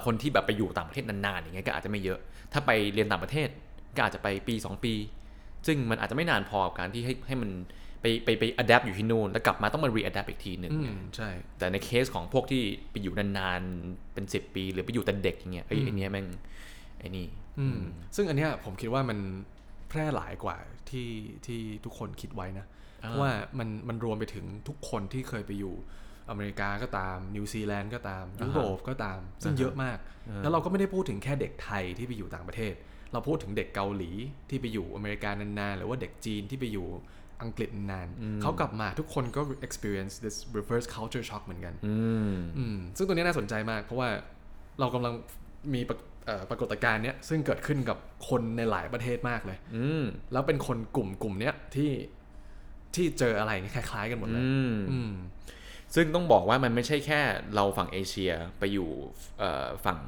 [0.07, 2.19] คนที่แบบไปอยู่ต่างประเทศนานๆอย่างเงี้ยก็อาจจะไม่เยอะ
[2.53, 3.49] ถ้าไปเรียนต่างประเทศ
[3.97, 4.95] ก็อาจจะไปปี 2 ปี
[5.67, 7.51] ซึ่งมันอาจจะไม่นานพอกับการที่ให้ให้มัน
[8.03, 16.27] ไปไปไป adapt อยู่ที่นู่นแล้วกลับมาต้องมา readapt อีกทีหนึ่งอืเนี่ยมใช่ แต่ในเคสของพวกที่ไปอยู่นานๆเป็น 10 ปี หรือไปอยู่แต่เด็กอย่างเงี้ยเอ้ยอืมไอเนี้ยแม่ง
[16.99, 17.27] ไอ้นี่
[17.59, 17.79] อืม
[18.17, 19.19] ซึ่งอันเนี้ยผมคิดว่ามัน
[19.89, 20.57] แพร่หลายกว่า
[20.91, 21.09] ที่
[21.47, 22.67] ที่ทุกคนคิดไว้นะ
[23.03, 25.75] อ่าเพราะว่ามันมันรวมไปถึงทุกคนที่เคยไปอยู่
[26.31, 29.99] อเมริกาก็ตาม นิวซีแลนด์ก็ตามยุโรปก็ตาม ซึ่งเยอะมาก
[30.43, 32.75] แล้วเราก็ไม่ได้พูดถึงแค่เด็กไทยที่ไปอยู่ต่างประเทศ
[33.13, 34.11] เราพูดถึงเด็กเกาหลี
[34.51, 36.87] ที่ไปอยู่อเมริกานานๆหรือว่าเด็กจีนที่ไปอยู่
[37.43, 41.97] อังกฤษนานๆเขากลับมาทุกคนก็ experience this reverse culture shock เหมือนกันอื
[42.33, 44.09] มอืมซึ่งตัวนี้น่าสนใจมาก เพราะว่า
[44.81, 45.15] เรากำลัง
[45.75, 51.91] มีปรากเอ่อปรากฏการณ์เนี้ยซึ่งเกิดขึ้นกับคนในหลายประเทศมากเลยอืมแล้วเป็นคนกลุ่มกลุ่มเนี้ยที่
[52.95, 55.13] ที่เจออะไรคล้ายๆกันหมดเลยอืมอืม
[55.95, 57.21] ซึ่งต้องบอกว่ามันไม่ใช่แค่
[57.55, 58.89] เราฝั่งเอเชียไปอยู่
[59.39, 59.99] เอ่อฝั่ง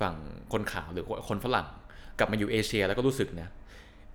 [0.00, 0.14] ฝั่ง
[0.52, 1.68] คนขาวหรือคนฝรั่ง
[2.18, 3.48] กลับมาอยู่เอเชียแล้วก็รู้สึกนะ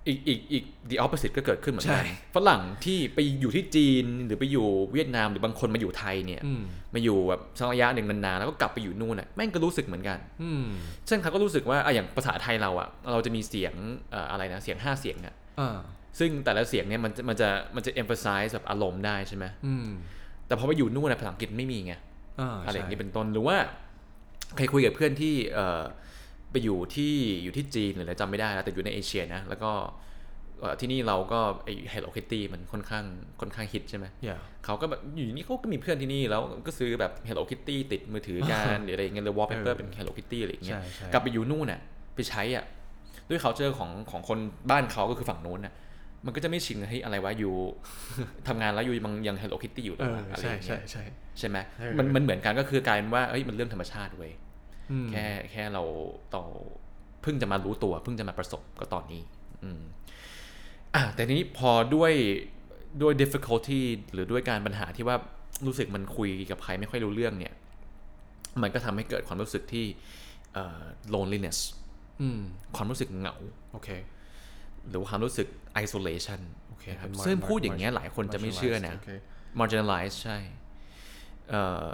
[0.07, 2.03] อีกอีกอีก the opposite ก็เกิดขึ้นเหมือนกัใช่
[2.35, 10.65] ฝรั่งที่ไปอยู่ที่จีนหรือไปอยู่เวียดนามหรือบางคนมาอยู่ไทยเนี่ยอืมมาอยู่แบบสักระยะหนึ่งนานๆแล้วก็กลับไปอยู่นู่นน่ะแม่งก็รู้สึกเหมือนกันอืม
[11.09, 13.73] ซึ่งเขาก็รู้สึกว่าอะอย่างภาษาไทยเราอะเราจะมีเสียง
[14.11, 15.77] เอ่ออะไรนะเสียงห้าเสียงอะอ่า
[16.19, 19.87] ซึ่งแต่ละเสียงเนี่ยมันจะมันจะมันจะ emphasize แบบอารมณ์ได้ใช่ไหมอืม
[20.47, 21.93] แต่พอไปอยู่นู่นนะภาษาอังกฤษไม่มีไง
[22.39, 23.57] อ่าอะไรอย่างใช่นี้เป็นต้นหรือว่า
[24.55, 25.83] เคยคุยกับเพื่อนที่เอ่อ
[26.51, 29.71] ไปอยู่ที่อยู่ที่จีนหรืออะไรจำไม่ได้แล้วแต่อยู่ในเอเชียนะ แล้วก็
[30.61, 33.05] เอ่อที่นี่เราก็ไอ Hello Kitty มันค่อนข้าง
[33.39, 41.79] ค่อนข้างฮิตใช่ไหม yeah เขาก็แบบอยู่นี่เขาก็มีเพื่อนที่นี่แล้วก็ซื้อแบบ Hello Kitty ติดมือถือกันหรืออะไรอย่างเงี้ยหรือ wallpaper เออเป็น Hello Kitty อะไรอย่างเงี้ยใช่ใช่กลับไปอยู่นู่นน่ะ
[42.15, 42.65] ไปใช้อะ
[43.29, 45.73] ด้วย culture ของของคนบ้านเขาก็คือฝั่งนู้นน่ะ
[46.25, 47.53] มันก็จะไม่ชินกับเฮ้ยอะไรวะอยู่
[48.47, 51.03] ทำงานแล้วอยู่ยังยัง Hello Kitty อยู่เลเอยอวะอะไรใช่อย่างเงี้ใช่ยใช่
[51.39, 54.31] ใช่ไหมเออมันมันเหมือนกันก็คือกลายเป็นว่าเอ้ยมันเรื่องธรรมชาติเว้ย
[54.91, 55.83] อืมแค่แค่เรา
[56.31, 56.41] เรา
[57.21, 59.21] เพิ่งจะมารู้ตัวเพิ่งจะมาประสบก็ตอนนี้
[59.63, 59.81] อืม
[60.95, 62.13] อะแต่ทีนี้พอด้วย
[63.01, 63.81] ด้วย difficulty
[64.13, 65.17] หรือด้วยการปัญหาที่ว่า
[65.65, 67.53] รู้สึกมันคุยกับใครไม่ค่อยรู้เรื่องเนี่ย
[68.61, 69.85] มันก็ทำให้เกิดความรู้สึกที่
[70.53, 70.83] เอ่อ
[71.13, 71.57] loneliness
[72.21, 72.39] อืม
[72.75, 73.35] ความรู้สึกเหงา
[73.71, 73.89] โอเค
[74.89, 75.47] หรือว่าความรู้สึก
[75.83, 79.09] isolation โอเคนะครับเป็นซึ่ง mar- พูดอย่างเงี้ยหลายคนจะไม่เชื่อนะโค
[79.59, 80.37] marginalize ใช่
[81.49, 81.87] เอ่อ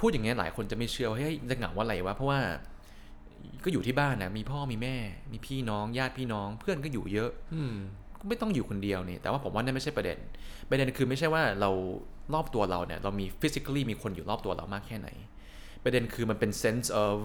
[0.00, 2.40] พูดอย่างเงี้ยหลายคนจะไม่เชื่อว่าเฮ้ยจะเหงาว่าอะไรวะเพราะว่า
[3.64, 4.96] ก็อยู่ที่บ้านนะมีพ่อมีแม่
[5.32, 7.74] มีพี่น้อง ญาติพี่น้อง เพื่อนก็อยู่เยอะ อืม
[8.20, 10.18] ก็ไม่ต้องอยู่คนเดียวนี่แต่ว่าผมว่านั่นไม่ใช่ประเด็น
[10.68, 11.70] ประเด็นคือไม่ใช่ว่าเรา
[12.34, 15.08] รอบตัวเราเนี่ยเรามี physically มีคนอยู่รอบตัวเรามากแค่ไหน
[15.84, 17.16] ประเด็นคือมันเป็น sense of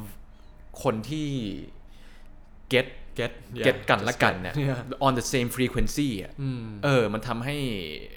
[0.84, 1.28] คนที่
[2.74, 2.88] get
[3.20, 7.58] get yeah, get กันละกัน just เนี่ย get yeah on the same frequency อะอืมเออ มันทำให้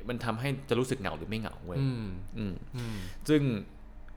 [0.08, 2.06] มันทำให้จะรู้สึกเหงาหรือไม่เหงาเว้ยอืม
[2.38, 2.96] อืมอืม
[3.28, 3.42] ซึ่ง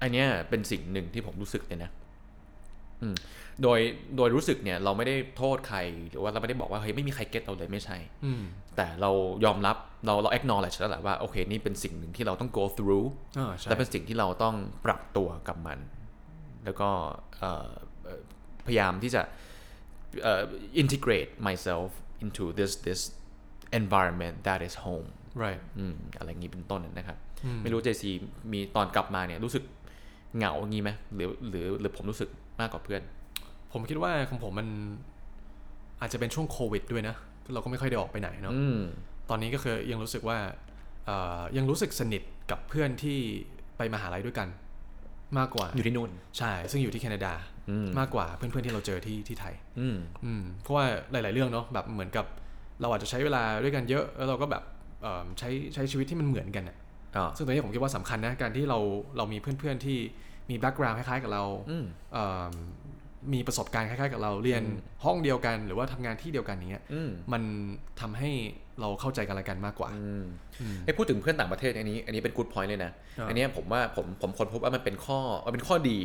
[0.01, 1.91] อันเนี้ยเป็นสิ่งหนึ่งที่ผมรู้สึกเลยนะ
[3.01, 3.15] อืม
[3.63, 3.79] โดย
[4.17, 5.77] โดยรู้สึกเนี่ยเราไม่ได้โทษใคร
[6.09, 8.41] หรือว่าเราไม่ได้บอกว่าเฮ้ยไม่มีใครเก็ตเราเลยไม่ใช่อืม
[8.75, 9.11] แต่เรา
[9.45, 13.07] ยอมรับเราเรา acknowledge แล้วแหละว่าโอเคนี่เป็นสิ่งหนึ่งที่เราต้อง go through
[13.39, 15.79] อ่าใช่และเป็นสิ่งที่เราต้องปรับตัวกับมัน
[16.65, 16.89] แล้วก็
[17.39, 17.71] เอ่อ
[18.05, 18.21] เอ่อ
[18.65, 19.21] พยายามที่จะ
[20.23, 20.43] เอ่อ
[20.81, 21.89] integrate myself
[22.23, 23.01] into this this
[23.79, 25.07] environment that is home
[25.43, 28.11] right อืมอะไรอย่างนี้เป็นต้นนะครับอืมไม่รู้เจซี
[28.53, 29.63] มีตอนกลับมาเนี่ยรู้สึก
[30.37, 33.01] เหงาอย่างนี้ไหมหรือหรือหรือผมรู้สึกมากกว่าเพื่อน
[33.73, 34.67] ผมคิดว่าของผมมัน
[36.01, 37.15] อาจจะเป็นช่วงโควิดด้วยนะ
[37.53, 38.79] เราก็ไม่ค่อยได้ออกไปไหนเนาะอืม
[39.29, 40.37] ตอนนี้ก็คือยังรู้สึกว่า
[41.05, 42.21] เอ่อยังรู้สึกสนิท
[42.51, 43.17] กับเพื่อนที่
[43.77, 44.47] ไปมหาลัยด้วยกัน
[45.37, 47.50] มากกว่าอยู่ที่นู่น ใช่ ซึ่งอยู่ที่แคนาดาอื
[47.85, 52.25] มมากกว่าเพื่อนๆที่เราเจอที่ที่ไทยอืมอืมเพราะว่าหลาย ๆ เรื่องเนาะแบบเหมือนกับ
[52.81, 54.63] เราอาจจะใช้เวลาด้วยกันเยอะแล้วเราก็แบบ
[55.01, 56.77] เอิ่มใช้ใช้ชีวิตที่มันเหมือนกันอะ
[57.15, 58.79] อ่าซึ่งตรงนี้ผมคิดว่าสำคัญนะการที่เรา
[59.17, 59.97] เรามีเพื่อนๆที่
[60.49, 62.53] มี background คล้ายๆกับเราอืมเอิ่ม
[63.33, 64.63] มีประสบการณ์คล้ายๆ กับเราเรียน
[65.05, 67.41] ห้องเดียวกัน หรือว่าทำงานที่เดียวกันอย่างเงี้ยอืมมัน
[68.01, 68.31] ทำให้
[68.79, 70.25] เราเข้าใจกันและกันมากกว่าอืม
[70.61, 75.99] อืมไอ้พูดถึงเพื่อนต่างประเทศอันนี้ อันนี้เป็นกู o ดพอยต์เลยนะอ่าอันเนี้ยผมว่าผมผมค้นพบว่ามันเป็นข้อมันเป็นข้อดี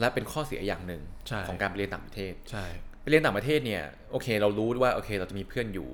[0.00, 2.64] และเป็นข้อเสียอย่างหนึ่งใช่ของการไปเรียนต่างประเทศใช่
[3.02, 5.88] ไปเรียนต่างประเทศเนี่ยโอเค เรารู้ว่าโอเค เราจะมีเพื่อนอยู่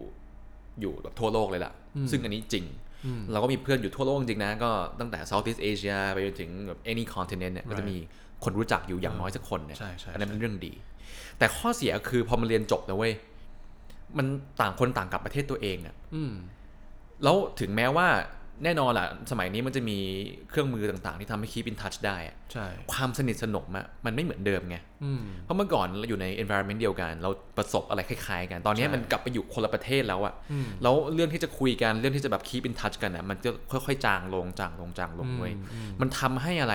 [0.80, 1.72] อยู่แบบทั่วโลกเลยล่ะ
[2.10, 2.64] ซึ่งอันนี้จริง
[3.06, 7.96] อืมเราก็มีเพื่อนอยู่ทั่วโลกจริงๆนะ ก็ตั้งแต่ Southeast Asia ไปจนถึงแบบ any continent เนี่ยก็จะมี
[8.44, 10.72] คนรู้จักอยู่อย่างน้อยสักคนเนี่ยใช่ใช่อันนั้นเป็นเรื่องดี
[11.38, 13.14] แต่ข้อเสียคือพอมาเรียนจบนะเว้ย
[14.18, 14.26] มัน
[14.60, 16.32] ต่างคนต่างกลับประเทศตัวเองอะอืม
[17.22, 18.08] แล้วถึงแม้ว่า
[18.64, 19.98] แน่นอนแหละสมัยนี้มันจะมี
[20.50, 36.74] เครื่องมือต่างๆ ที่ทำให้ keep in touch ได้อะใช่ความสนิทสนมอะมันไม่เหมือนเดิมไงอืมเพราะเมื่อก่อนเราอยู่ใน environment เดียวกัน เราประสบอะไรคล้ายๆ กัน ตอนนี้ใช่มันกลับไปอยู่คนละประเทศแล้วอะอืมแล้วเรื่องที่จะคุยกันเรื่องที่จะแบบ keep in touch กันอะมันจะค่อยๆ จางลงจางลงจางลงเว้ยอืมอืมมันทำให้อะไร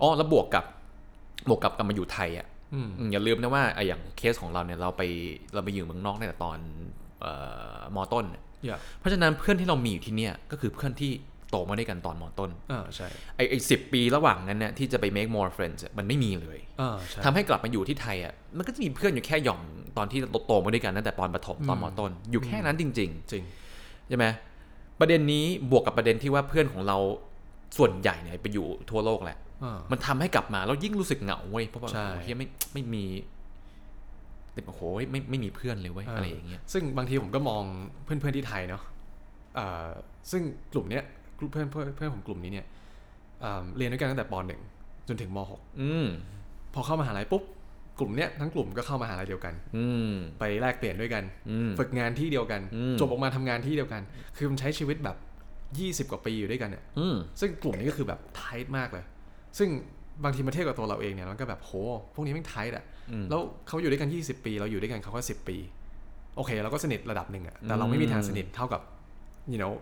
[0.00, 0.64] อ๋อแล้วบวกกับ
[1.48, 5.02] บวกกับกลับมาอยู่ไทยอะอืมอืมอย่าลืมนะว่าไอ้อย่างเคสของเราเนี่ยเราไป
[5.54, 6.58] เราไปอยู่เมืองนอกตั้งแต่ตอน
[7.20, 7.32] เอ่
[7.76, 8.24] อมอต้น
[8.62, 11.12] เนี่ยอย่าเพราะฉะนั้นเพื่อนที่เรามีอยู่ที่เนี่ยก็คือเพื่อนที่
[11.50, 19.60] โตมาด้วยกันตอนมอต้นอ่าใช่ไอ้ไอ้สิปีระหว่างนั้นเนี่ยที่จะไป make more friends อะมันไม่มีเลยอ่าใช่ทำให้กลับมาอยู่ที่ไทยอะมันก็จะมีเพื่อนอยู่แค่หย่อม
[19.96, 23.06] ตอนที่เราโตมาด้วยกันตั้งแต่ตอนประถมตอนมอต้น อยู่แค่นั้นจริงจริ
[23.40, 24.26] งๆใช่ไหม
[25.00, 26.98] ประเด็นนี้บวกกับประเด็นที่ว่าเพื่อนของเรา
[27.76, 33.04] ส่วนใหญ่เนี่ยไปอยู่ทั่วโลกแหละอ่ามันทำให้กลับมาแล้วยิ่งรู้สึกเหงาเว้ยเพราะว่าใช่โอ้โหเฮียไม่ไม่มี
[34.52, 37.62] แต่โอ้โหไม่ไม่มีเพื่อนเลยเว้ยเออออะไรอย่างเงี้ยซึ่งบางทีผมก็มอง
[38.04, 38.82] เพื่อนๆที่ไทยเนาะ
[39.58, 39.88] อ่า
[40.30, 41.04] ซึ่งกลุ่มเนี้ย
[41.38, 42.66] กลุ่มเพื่อนเพื่อนเพื่อนผมกลุ่มนี้เนี่ย
[43.44, 44.60] อ่าเรียนด้วยกันตั้งแต่ปหนึ่ง
[45.08, 46.06] จนถึงมหกอืม
[46.74, 47.42] พอเข้ามหาลัยปุ๊บ
[47.98, 54.02] กลุ่มเนี้ยทั้งกลุ่มก็เข้ามหาลัยเดียวกัน อืมไปแลกเปลี่ยนด้วยกันอืมฝึกงานที่เดียวกันอืมจบออกมาทำงานที่เดียวกัน
[54.36, 55.16] คือมันใช้ชีวิตแบบ
[56.06, 59.04] 20 กว่าปีอยู่ด้วยกันเนี่ยอืมซึ่งกลุ่มนี้ก็คือแบบไทท์มากเลย
[59.58, 59.68] ซึ่ง
[60.24, 61.72] บางทีมาเทียบกับตัวเราเองเนี่ยมันก็แบบโห
[62.14, 62.91] พวกนี้ไม่ไทท์อะอืม
[63.30, 65.56] แล้วเขาอยู่ด้วยกัน 20 ปี เราอยู่ด้วยกันเขาก็10 ปี
[66.36, 68.80] โอเคเราก็สนิทระดับหนึ่งอะแต่เราไม่มีทางสนิทเท่ากับ
[69.52, 69.72] you know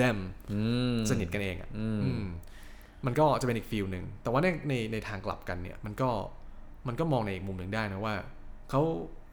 [0.00, 0.18] them
[0.52, 0.60] อื
[0.94, 2.26] มสนิทกันเองอะอืมอืม
[3.06, 6.10] มันก็จะเป็นอีกฟิลหนึ่งแต่ว่าในในในทางกลับกันเนี่ย มันก็
[6.88, 8.14] มันก็มองในอีกมุมหนึ่งได้นะว่า
[8.70, 8.82] เขา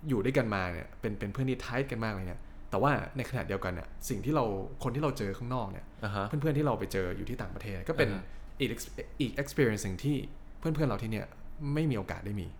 [0.09, 4.45] อยู่ด้วยกันมาเนี่ยเป็นเป็นเพื่อนที่ไทท์กันมากเลยเนี่ยแต่ว่าในขณะเดียวกันเนี่ยสิ่งที่เรา
[4.83, 8.25] คนที่เราเจอข้างนอกเนี่ยอ่าฮะเพื่อนๆที่เราไปเจออยู่ที่ต่างประเทศ ก็เป็นอ่าฮะ
[8.59, 8.89] อีก ex-
[9.21, 10.15] อีก experience หนึ่งที่
[10.59, 11.25] เพื่อนๆเราที่เนี่ย
[11.73, 12.51] ไม่มีโอกาสได้มีเ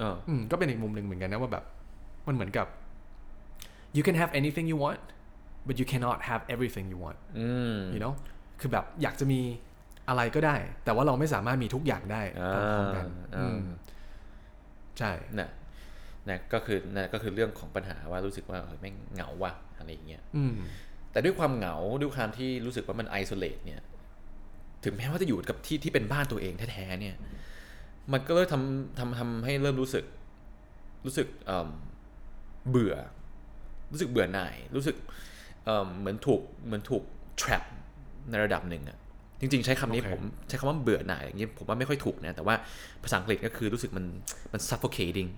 [0.00, 1.64] อออืมก็เป็นอีกมุมหนึ่งเหมือนกันนะว่าแบบ
[2.26, 2.66] มันเหมือนกับ
[3.96, 5.02] you can have anything you want
[5.66, 8.14] but you cannot have everything you want อืม you know
[8.60, 9.40] คือแบบอยากจะมี
[10.08, 13.60] อะไรก็ได้ แต่ว่าเราไม่สามารถมีทุกอย่างได้อ่าพร้อมๆกันอ่าอืม
[14.98, 15.50] ใช่นะ
[16.28, 20.54] นะก็คือนะก็คือเรื่องของปัญหาว่ารู้สึกว่าเฮ้ยแม่งเหงาว่ะอะไรอย่างเงี้ยอืม
[21.12, 23.80] แต่ด้วยความเหงาด้วยความที่รู้สึกว่ามันไอโซเลตเนี่ย
[24.84, 27.16] ถึงแม้ว่าจะอยู่กับที่ที่เป็นบ้านตัวเองแท้ๆเนี่ย
[28.12, 30.04] มันก็เลยทำทำทำให้เริ่มรู้สึก
[31.04, 31.68] รู้สึกเอิ่ม
[32.70, 32.94] เบื่อ
[33.92, 34.96] รู้สึกเบื่อหน่าย รู้สึก
[35.64, 37.02] เอิ่มเหมือนถูกเหมือนถูก
[37.40, 37.64] trap
[38.30, 38.98] ในระดับหนึ่งอะ
[39.40, 42.54] จริงๆ ใช้คำนี้โอเคผมใช้คำว่าเบื่อหน่ายอย่างนี้ผมว่าไม่ค่อยถูกนะ แต่ว่า
[43.04, 44.04] ภาษาอังกฤษก็คือรู้สึกมัน
[44.52, 45.30] มัน suffocating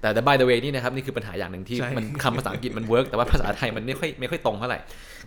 [0.00, 4.78] แต่แต่ by the way นี่นะครับ นี่คือปัญหาอย่างหนึ่งที่ใช่มันคำภาษาอังกฤษมัน work แต่ว่าภาษาไทยมันไม่ค่อยไม่ค่อยตรงเท่าไหร่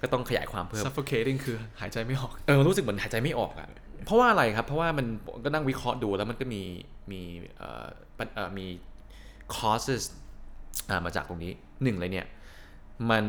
[0.01, 3.69] ก็ต้องขยายความเพิ่ม suffocating คือหายใจไม่ออก เออรู้สึกเหมือนหายใจไม่ออกอะ
[4.05, 5.05] เพราะว่าอะไรครับ เพราะว่ามัน
[5.43, 6.61] ก็นั่งวิเคราะห์ดูแล้วมันก็มี
[7.11, 7.21] มี
[7.57, 7.85] เอ่อ
[8.17, 8.65] ปัญเอ่อมี
[9.55, 10.03] causes
[10.89, 11.51] อ่ามาจากตรงนี้
[11.83, 12.27] หนึ่งเลยเนี่ย
[13.11, 13.25] มัน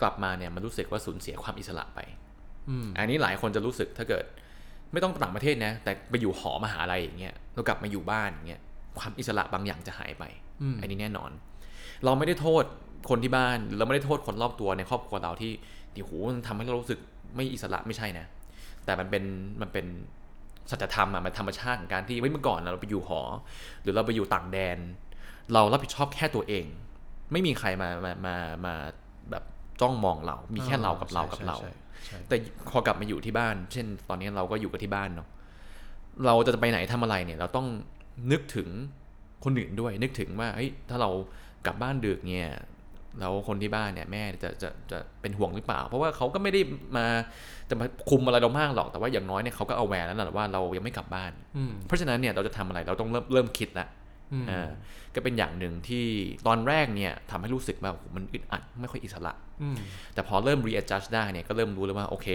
[0.00, 2.00] กลับมาเนี่ยมันรู้สึกว่าสูญเสียความอิสระไป
[2.68, 4.24] อืมอันนี้หลายคนจะรู้สึกถ้าเกิด
[4.92, 8.60] ไม่ต้องต่างประเทศนะ แต่ไปอยู่หอมหาลัยอย่างเงี้ยเรากลับมาอยู่บ้านอย่างเงี้ย
[8.98, 10.24] ความอิสระบางอย่างจะหายไป
[10.62, 11.30] อืมอันนี้แน่นอน
[12.04, 12.64] เราไม่ได้โทษ
[13.10, 15.52] คนที่บ้านหรือเราไม่ได้โทษคนรอบตัวในครอบครัวเราที่
[15.94, 17.00] ที่โหมันทำให้เรารู้สึก
[17.36, 18.26] ไม่อิสระไม่ใช่นะ
[18.84, 19.24] แต่มันเป็น
[19.60, 19.86] มันเป็น
[20.70, 23.20] สัจธรรมอะมันธรรมชาติของการที่เฮ้ยเมื่อก่อนเราไปอยู่หอ
[23.82, 24.78] หรือเราไปอยู่ต่างแดน
[25.52, 26.66] เรารับผิดชอบแค่ตัวเอง
[27.32, 28.74] ไม่มีใครมามามามา
[29.30, 29.44] แบบ
[29.80, 31.72] จ้องมองเรา มีแค่เรากับเรากับเราใช่
[32.06, 32.36] ใช่แต่
[32.70, 35.28] พอกลับมาอยู่ที่บ้าน เช่น ตอนนี้เราก็อยู่กับที่บ้านเนาะ
[36.26, 37.66] เราจะไปไหนทำอะไรเนี่ย เราต้อง
[38.32, 38.68] นึกถึง
[39.44, 41.10] คนอื่นด้วย นึกถึงว่าเฮ้ยถ้าเรา
[41.66, 42.50] กลับบ้านดึกเนี่ย
[43.20, 46.60] แล้วคนที่บ้านเนี่ยแม่จะจะจะเป็นห่วงหรือเปล่า เพราะว่าเขาก็ไม่ได้
[46.96, 47.06] มา
[47.68, 53.88] จะมาคุมอะไรเรามากหรอกแต่ว่าอย่างน้อยเนี่ยเขาก็เอาแวร์แล้วแหละว่าเรายังไม่กลับบ้านอืมเพราะฉะนั้นเนี่ยเราจะทำอะไรเราต้องเริ่มเริ่มคิดแล้ว
[54.32, 54.68] อืมอ่า
[55.14, 56.04] ก็เป็นอย่างหนึ่งที่
[56.46, 59.76] ตอนแรกเนี่ยทำให้รู้สึกว่าโอ้โหมันอึดอัดไม่ค่อยอิสระอืม
[60.14, 62.28] แต่พอเริ่ม readjust ได้เนี่ยก็เริ่มรู้แล้วว่าโอเค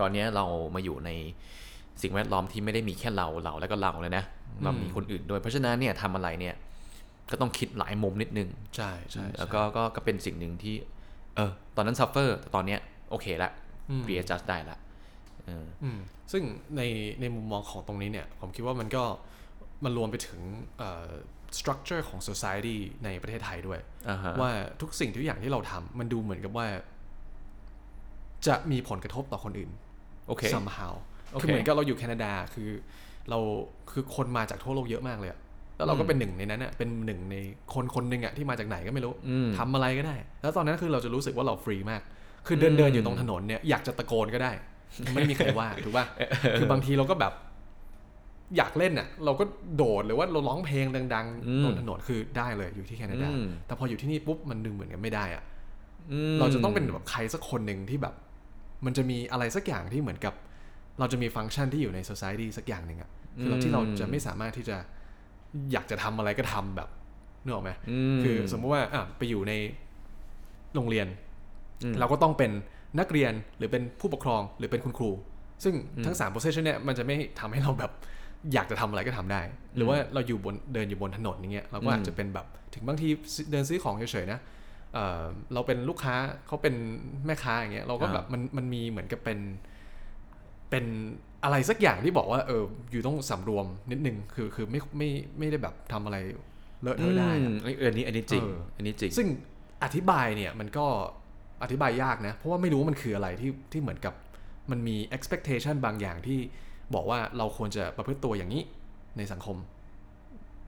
[0.00, 1.10] ตอนเนี้ยเรามาอยู่ใน
[2.02, 4.24] สิ่งแวดล้อมที่ไม่ได้มีแค่เราเราแล้วก็เราเลยนะ
[4.62, 6.54] เรามีคนอื่นด้วยเพราะฉะนั้นเนี่ยทำอะไรเนี่ย
[7.32, 10.74] ก็ต้องคิดหลายมุมนิดนึง ใช่ใช่แล้วก็ก็ก็เป็นสิ่งหนึ่งที่
[11.36, 13.50] เออ ตอนนั้นซัฟเฟอร์แต่ตอนเนี้ยโอเคละ
[14.04, 14.76] เรียจัดได้ละ
[15.46, 15.98] เอออืม
[16.32, 16.42] ซึ่ง
[16.76, 16.82] ใน
[17.20, 19.04] ในมุมมองของตรงนี้เนี่ย ผมคิดว่ามันก็
[19.84, 20.40] มันรวมไปถึง
[20.78, 21.10] เอ่อ
[21.58, 26.66] structure ของ society ในประเทศไทยด้วยอ่าฮะว่าทุกสิ่งทุกอย่างที่เราทำมันดูเหมือนกับว่า
[28.46, 29.70] จะมีผลกระทบต่อคนอื่น
[30.28, 30.94] โอเค somehow
[31.32, 32.68] โอเคคือเหมือนกับเราอยู่แคนาดาคือ
[33.30, 33.38] เรา
[33.90, 35.40] คือคนมาจากทั่วโลกเยอะมากเลยอะ
[35.76, 37.36] แล้วเราก็เป็นหนึ่งในนั้นอะเป็นหนึ่งใน
[37.74, 42.02] คนคนหนึ่งอะที่มาจากไหนก็ไม่รู้อืมทำอะไรก็ได้ แล้วตอนนั้นคือเราจะรู้สึกว่าเราฟรีมาก
[42.46, 44.52] คือเดินเดินอยู่ตรงถนนเนี่ยอยากจะตะโกนก็ได้
[45.14, 46.06] ไม่มีใครว่าถูกป่ะ
[46.58, 47.32] คือบางทีเราก็แบบ
[48.56, 49.44] อยากเล่นอะเราก็
[49.76, 55.42] โดดหรือว่าเราร้องเพลงดังอืๆมบนถนนคือได้เลยอยู่ที่แคนาดาอืมแต่พออยู่ที่นี่ปุ๊บมันดึงเหมือนกันไม่ได้อะ
[56.12, 58.14] อืมเราจะต้องเป็นแบบใครสักคนหนึ่งที่แบบ
[58.84, 60.34] มันจะมีอะไรสักอย่างที่เหมือนกับ
[60.98, 64.76] เราจะมีฟังก์ชันที่อยู่ใน society สักอย่างหนึ่งอะคือเราที่เราจะไม่สามารถที่จะ
[65.72, 66.88] อยากจะทำอะไรก็ทำแบบ
[67.42, 67.70] นึกออกไหม
[68.14, 69.52] มคือสมมติว่าอะไปอยู่ใน
[70.74, 71.06] โรงเรียน
[71.82, 72.50] อืมเราก็ต้องเป็น
[72.98, 75.10] นักเรียนหรือเป็นผู้ปกครองหรือเป็นคุณครู
[75.64, 77.92] ซึ่งทั้ง3 position เนี่ยมันจะไม่ทำให้เราแบบ
[78.54, 79.40] อยากจะทำอะไรก็ทำได้
[79.76, 83.08] หรือว่าเราอยู่บนเดินอยู่บนถนนอย่างเงี้ยเราก็อาจจะเป็นแบบถึงบางที
[83.50, 84.40] เดินซื้อของเฉยๆนะ
[84.94, 85.22] เอ่อ
[85.54, 86.14] เราเป็นลูกค้า
[86.46, 86.74] เขาเป็น
[87.26, 89.38] แม่ค้าอย่างเงี้ยเราก็แบบมันมันมีเหมือนกับเป็น
[90.70, 90.84] เป็น
[91.44, 96.16] อะไรสักอย่างที่บอกว่าเอออยู่ต้องสำรวมนิดนึงคือคือไม่ไม่ไม่ได้แบบทำอะไร
[96.82, 99.28] เลอะเทอะได้อะอืมเอ้ยเอออันนี้อันนี้จริงเอออัอันนี้จริง ซึ่ง
[99.84, 100.86] อธิบายเนี่ยมันก็
[101.62, 104.14] อธิบายยากนะ เพราะว่าไม่รู้ว่ามันคืออะไรที่ที่เหมือนกับ
[104.70, 106.38] มันมี expectation บางอย่างที่
[106.94, 108.62] บอกว่าเราควรจะประพฤติตัวอย่างนี้
[109.18, 109.56] ในสังคม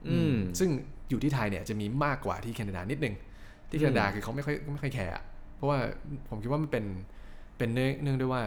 [0.09, 0.69] อืม ซึ่ง
[1.09, 3.15] อยู่ที่ไทยเนี่ยจะมีมากกว่าที่แคนาดานิดนึง
[3.69, 5.23] ที่แคนาดาคือเขาไม่ค่อยไม่ค่อยแคร์อะ
[5.55, 5.77] เพราะว่า
[6.29, 6.85] ผมคิดว่ามันเป็น
[7.57, 8.43] เป็นเนื่องเนื่องด้วยว่า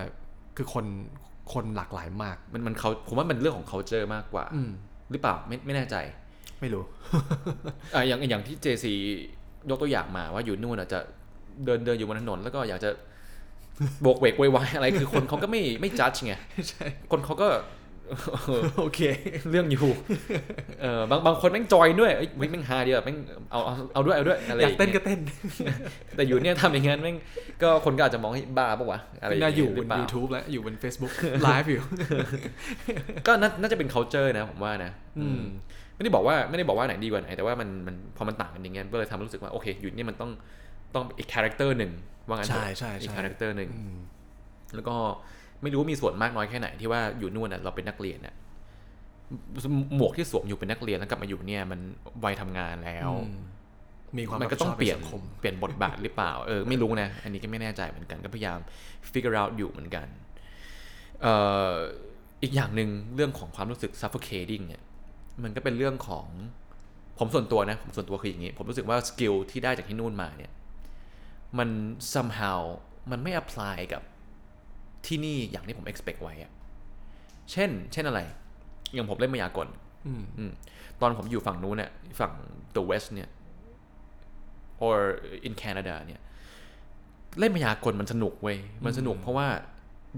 [0.57, 0.85] คือคน
[1.53, 4.71] คนหลากหลายมาก มันมันเขาผมว่ามันเรื่องของ culture มากกว่าอืม
[5.11, 5.97] หรือเปล่าไม่ไม่แน่ใจ
[6.61, 6.83] ไม่รู้
[7.95, 8.87] อ่าอย่างอย่างที่ JC
[9.71, 10.99] ยกตัวอย่างมาว่าอยู่นู่นอาจจะ
[11.65, 12.91] เดินเดินอยู่บนถนนแล้วก็อยากจะ
[14.03, 16.35] โบกเวกโวยวายอะไรคือคนเขาก็ไม่ไม่จัดไง
[16.69, 17.49] ใช่คนเขาก็
[18.79, 19.01] โอเค
[19.51, 19.89] เรื่องอยู่
[20.81, 23.17] เออบางบางคนแม่งจอยด้วยเอ้ยเฮ้ยแม่งฮาดีอะแม่ง
[23.51, 25.19] เอาเอาเอาด้วยเอาด้วยอะไรอยากเต้นงก็งี้เต้น
[26.17, 27.17] แต่อยู่เนี่ยทำอย่างงั้นแม่ง
[27.63, 31.13] ก็คนก็อาจจะมองให้บ้าปะวะอะไรอย่างน่าเงี้อยู่หบรืนเปล่า YouTube แล้วอยู่บน Facebook
[31.43, 31.83] live อยู่
[33.27, 35.43] ก็น่าน่าจะเป็น culture นะผมว่านะ อืม
[35.95, 40.31] ไม่ได้บอกว่าไม่ได้บอกว่าไหนดีกว่าไหนแต่ว่ามันมันพอมันต่างกันอย่างเงี้ยก็เลยทำให้รู้สึกว่าโอเคอยู่นี่มันต้อง
[40.95, 41.93] ต้องอีก character หนึ่ง
[42.29, 43.97] ว่างั้นเถอะใช่ใช่ใช่อีก character หนึ่งอืม
[44.75, 44.97] แล้วก็
[45.63, 48.35] ไม่รู้ว่ามีส่วนมากน้อยแค่ไหนที่ว่าอยู่นู่นน่ะเราเป็นนักเรียนน่ะ
[49.97, 51.81] หมวกที่สวมอยู่เป็นนักเรียนแล้วกลับมาอยู่เนี่ยมัน
[52.25, 53.39] วัยทำงานแล้วอืม
[54.19, 58.59] มีความมันก็ต้องรับเปผิดชลี่ยบนในสังคมเปลี่ยนบทบาทหรือเปล่า เออไม่รู้นะ อันนี้ก็ไม่แน่ใจเหมือนกันก็พยายาม
[59.13, 60.07] figure out อยู่เหมือนกัน
[61.23, 61.35] เอ่
[61.71, 61.75] อ
[62.43, 64.83] อีกอย่างหนึ่งเรื่องของความรู้สึก suffocating เนี่ย
[65.43, 66.27] มันก็เป็นเรื่องของ
[67.19, 70.53] ผมส่วนตัวนะ ผมส่วนตัวคืออย่างนี้ ผมรู้สึกว่า skill ที่ได้จากที่นู่นมาเนี่ย
[71.59, 71.69] มัน
[72.15, 72.61] somehow
[73.11, 74.03] มันไม่ apply กับ
[75.07, 76.53] ที่นี่อย่างที่ผม expect ไว้อะ
[77.53, 78.21] เช่น เช่นอะไร
[78.95, 79.69] อย่างผมเล่นมายากล
[80.07, 80.53] อืมอืม
[81.01, 82.33] ตอนผมอยู่ฝั่งนู้นเนี่ยฝั่ง
[82.77, 83.29] the west เนี่ย
[84.87, 84.99] or
[85.47, 86.21] in Canada เนี่ย
[87.39, 89.47] เล่นมายากลมันสนุกเว้ย มันสนุกเพราะว่า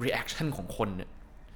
[0.05, 1.11] reaction ของคนเนี่ย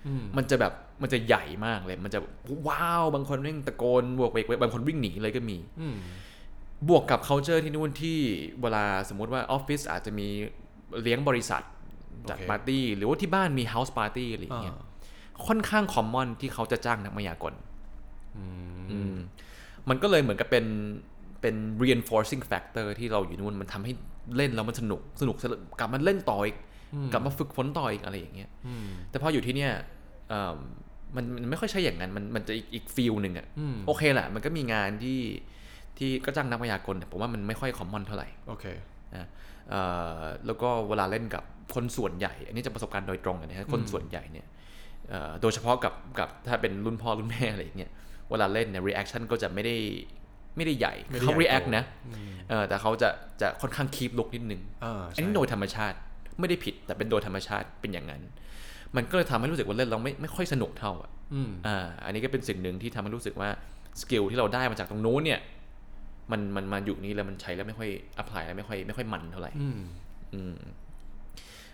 [0.07, 2.21] อืมมันจะแบบมันจะใหญ่มากเลย มันจะ
[2.69, 5.97] ว้าว บางคนเร่งตะโกนบวกเวกบางคนวิ่งหนีเลยก็มีอืม
[6.89, 8.19] บวกกับ culture ที่นู่นที่
[8.61, 10.29] เวลาสมมุติว่าออฟฟิศอาจจะมี
[11.03, 11.63] เลี้ยงบริษัท
[12.31, 14.77] จัดโอเคปาร์ตี้ หรือว่าที่บ้านมี house party อะไรอย่างเงี้ย
[15.47, 17.55] ค่อนข้าง common ที่เขาจะจ้างนักมายากล
[18.37, 18.45] อื
[18.81, 19.15] มอืม
[19.89, 20.67] มันก็เลยเหมือนกับเป็น
[21.41, 23.93] เป็น reinforcing factor ที่เราอยู่นู่นมันทำให้
[24.37, 26.57] เล่นแล้วมันสนุกสนุกสนุกกลับมาเล่นต่ออีก
[27.13, 29.73] กลับมาฝึกฝนต่ออีกอะไรอย่างเงี้ยอืมแต่พออยู่ที่เนี่ย
[30.29, 30.59] เอิ่ม
[31.17, 35.21] มันมันไม่ค่อยใช่อย่างนั้น มันมันจะอีกอีกฟิลหนึ่งอะอืมโอเคแหละ มันก็มีงานที่
[35.99, 38.65] ที่ก็จ้างนักพยากลแต่ผมว่ามันไม่ค่อยคอมมอนเท่าไหร่โอเค
[39.15, 39.27] นะเอ่อ
[40.47, 44.47] แล้วก็เวลาเล่นกับคนส่วนใหญ่ อันนี้จะประสบการณ์โดยตรงเลยนะฮะคนส่วนใหญ่เนี่ย
[45.11, 47.91] เอ่อโดยเฉพาะกับกับถ้าเป็นรุ่นพ่อรุ่นแม่อะไรอย่างเงี้ย
[48.31, 49.77] เวลาเล่นเนี่ย reaction ก็จะไม่ได้
[50.57, 51.85] ไม่ได้ใหญ่ไม่ได้เขาใหญ่ react โตนะ
[52.51, 53.09] เออแต่เขาจะ
[53.41, 55.97] จะค่อนข้างคีบลุกนิดนึงอ่าอันใช่นี้โดยธรรมชาติ
[56.41, 58.23] ไม่ได้ผิดแต่เป็นโดยธรรมชาติเป็นอย่างนั้น
[58.97, 63.49] มันก็เลยทำให้รู้สึกว่าเล่นเราไม่ไม่ค่อยสนุกเท่าอะอืมอ่าอันนี้ก็เป็นสิ่งหนึ่งที่ทำให้รู้สึกว่า
[64.01, 65.41] skill ที่เราได้มาจากตรงนู้นเนี่ย
[66.33, 69.81] มันมันมาอยู่นี่แล้วมันใช้แล้วไม่ค่อย apply แล้วไม่ค่อยไม่ค่อยมันเท่าไหร่อืม
[70.35, 70.57] อืม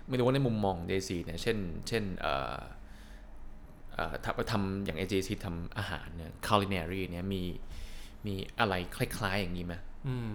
[0.09, 1.59] ไม่รู้ว่าในมุมมอง JC เนี่ยเช่น
[1.89, 2.59] เช่นเอ่อ
[3.95, 7.43] เอ่อทำทำอย่าง AJC ทำอาหารเนี่ย culinary เนี่ยมี
[8.27, 9.75] มีอะไรคล้าย ๆ อย่างนี้ไหม
[10.09, 10.35] อืม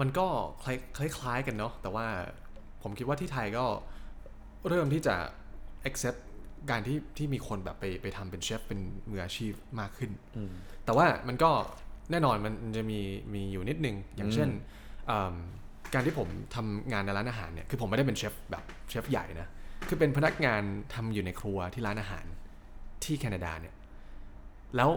[0.00, 0.26] มันก็
[0.64, 2.06] คล้ายคล้ายๆกันเนาะแต่ว่า
[2.82, 3.64] ผมคิดว่าที่ไทยก็
[4.68, 5.16] เริ่มที่จะ
[5.88, 6.20] accept
[6.70, 10.10] การที่ที่มีคนแบบไปไปทำเป็นเชฟเป็นมืออาชีพมากขึ้น
[10.84, 11.50] แต่ว่ามันก็
[12.10, 12.98] แน่นอนมันมันจะมี
[13.34, 14.48] มีอยู่นิดนึง อย่างเช่น
[15.10, 15.34] อืม
[15.94, 19.48] การที่ผมทำงานในร้านอาหารเนี่ยคือผมไม่ได้เป็นเชฟแบบเชฟใหญ่นะ
[19.88, 20.62] คือเป็นพนักงาน
[20.94, 22.24] ทำอยู่ในครัวที่ร้านอาหาร
[23.04, 23.74] ที่แคนาดาเนี่ย
[24.76, 24.90] แล้ว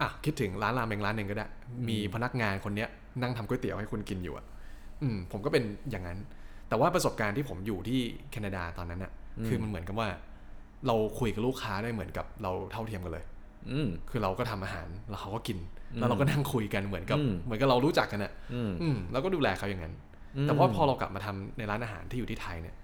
[0.00, 1.46] อะคิดถึงร้านราเมงร้านหนึ่งก็ได้
[1.88, 2.88] มีพนักงานคนเนี้ย
[3.22, 4.46] นั่งทำก๋วยเตี๋ยวให้คุณกินอยู่อะ
[5.02, 6.18] อืมผมก็เป็นอย่างนั้น
[6.68, 9.12] แต่ว่าประสบการณ์ที่ผมอยู่ที่แคนาดาตอนนั้นน่ะ
[9.46, 10.08] คือมันเหมือนกับว่า
[10.86, 13.24] เราคุยกับลูกค้าได้เหมือนกับเราเท่าเทียมกันเลย
[13.70, 15.58] อืมคือเราก็ทำอาหารแล้วเขาก็กิน
[15.98, 19.94] แล้วเราก็นั่งคุยกันเหมือนกับอืมเหมือนกับเรารู้จักกันอะอืมอืมแล้วก็ดูแลเขาอย่างนั้น
[20.36, 22.74] อืมแต่ว่าพอเรากลับมาทำในร้านอาหารที่อยู่ที่ไทยเนี่ย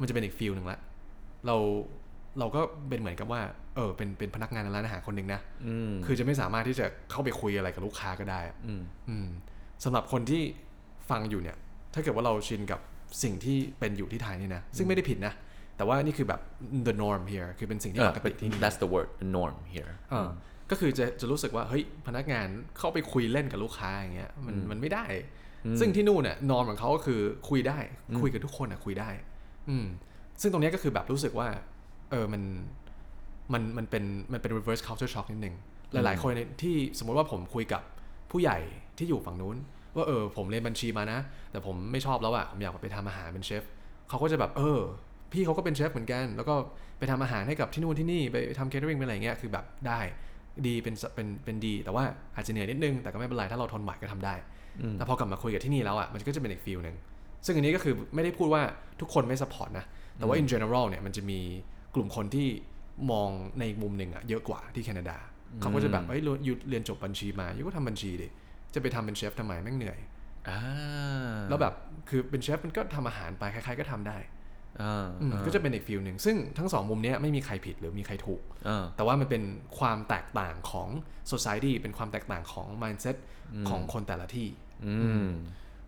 [0.00, 0.78] มันจะเป็นอีกฟิลหนึ่งละ
[1.46, 1.56] เรา
[2.38, 3.40] เราก็เป็นเหมือนกับว่า
[3.76, 9.28] เออ เป็นเป็นพนักงานในร้านอาหารคนหนึ่งนะอืมคือจะไม่สามารถที่จะเข้าไปคุยอะไรกับลูกค้าก็ได้อะอืมอืม
[9.84, 10.42] สำหรับคนที่
[11.10, 11.56] ฟังอยู่เนี่ย
[11.94, 12.80] ถ้าเกิดว่าเราชินกับ
[13.22, 15.32] สิ่งที่เป็นอยู่ที่ไทยนี่นะ ซึ่งไม่ได้ผิดนะ
[15.76, 16.40] แต่ว่านี่คือแบบ
[16.86, 20.28] the norm here คือเป็นสิ่งที่เอปอกติที่นี่ that's the word the norm here เออ
[20.70, 25.04] ก็คือจะจะรู้สึกว่าเฮ้ยพนักงานเข้าไปคุยเล่นกับลูกค้าอย่างเงี้ยมันมันไม่ได้
[25.80, 27.78] ซึ่งที่นู่นเนี่ยนอนของเขาก็คือคุยได้
[28.20, 29.10] คุยกับทุกคนอะคุยได้
[29.68, 29.86] อืม
[30.40, 31.48] ซึ่งตรงเนี้ยก็คือแบบรู้สึกว่า
[32.10, 32.42] เออมัน
[33.52, 35.54] มันมันเป็นมันเป็น reverse culture shock นิดนึง
[35.92, 37.82] หลาย ๆ คนเนี่ยที่สมมติว่าผมคุยกับ
[38.30, 38.58] ผู้ใหญ่
[38.98, 39.56] ที่อยู่ฝั่งนู้น
[39.96, 41.18] ว่าเออผมเรียนบัญชีมานะ
[41.50, 43.62] แต่ผมไม่ชอบแล้วอะผมอยากไปทำอาหารเป็นเชฟ
[44.08, 44.80] เขาก็จะแบบเออ
[45.32, 46.54] พี่เขาก็เป็นเชฟเหมือนกัน แล้วก็
[46.98, 50.00] ไปทำอาหารให้กับที่นู่นที่นี่ไปทำ catering เป็นอะไรเงี้ยคือแบบได้
[50.66, 52.04] ดีเป็นสเป็นเป็นดี แต่ว่า
[52.36, 54.34] อาจจะเหนื่อยนิดนึงแต่ก็ไม่เป็นไรถ้าเราทนไหวก็ทำได้
[54.94, 56.96] แต่พอกลับมาคุยกับที่นี่แล้วอะมันก็จะเป็นอีกฟีลหนึ่ง
[57.46, 58.62] ซึ่งอันนี้ก็คือไม่ได้พูดว่า
[59.00, 59.84] ทุกคนไม่ support นะ
[60.16, 61.40] แต่ว่า in general เนี่ยมันจะมี
[61.94, 62.48] กลุ่มคนที่
[63.10, 65.16] มองในมุมหนึ่งอะเยอะกว่าที่แคนาดา
[65.60, 68.28] เขาก็จะแบบเฮ้ยยูเรียนจบบัญชีมายูก็ทำบัญชีดิ
[68.74, 69.98] จะไปทำเป็นเชฟทำไมแม่งเหนื่อย
[70.48, 70.58] อ่า
[71.48, 71.74] แล้วแบบ
[72.08, 74.39] คือเป็นเชฟมันก็ทำอาหารไปใครๆก็ทำได้อ่าอืม
[75.46, 79.42] ก็จะเป็นอีกฟีลหนึ่งซึ่งทั้งสองมุมเนี้ยไม่มีใครผิดหรือมีใครถูกอ่าแต่ว่ามันเป็น
[79.78, 80.88] ความแตกต่างของ
[81.32, 83.16] society เป็นความแตกต่างของ mindset
[83.68, 84.48] ของคนแต่ละที่
[84.86, 84.94] อื
[85.26, 85.30] ม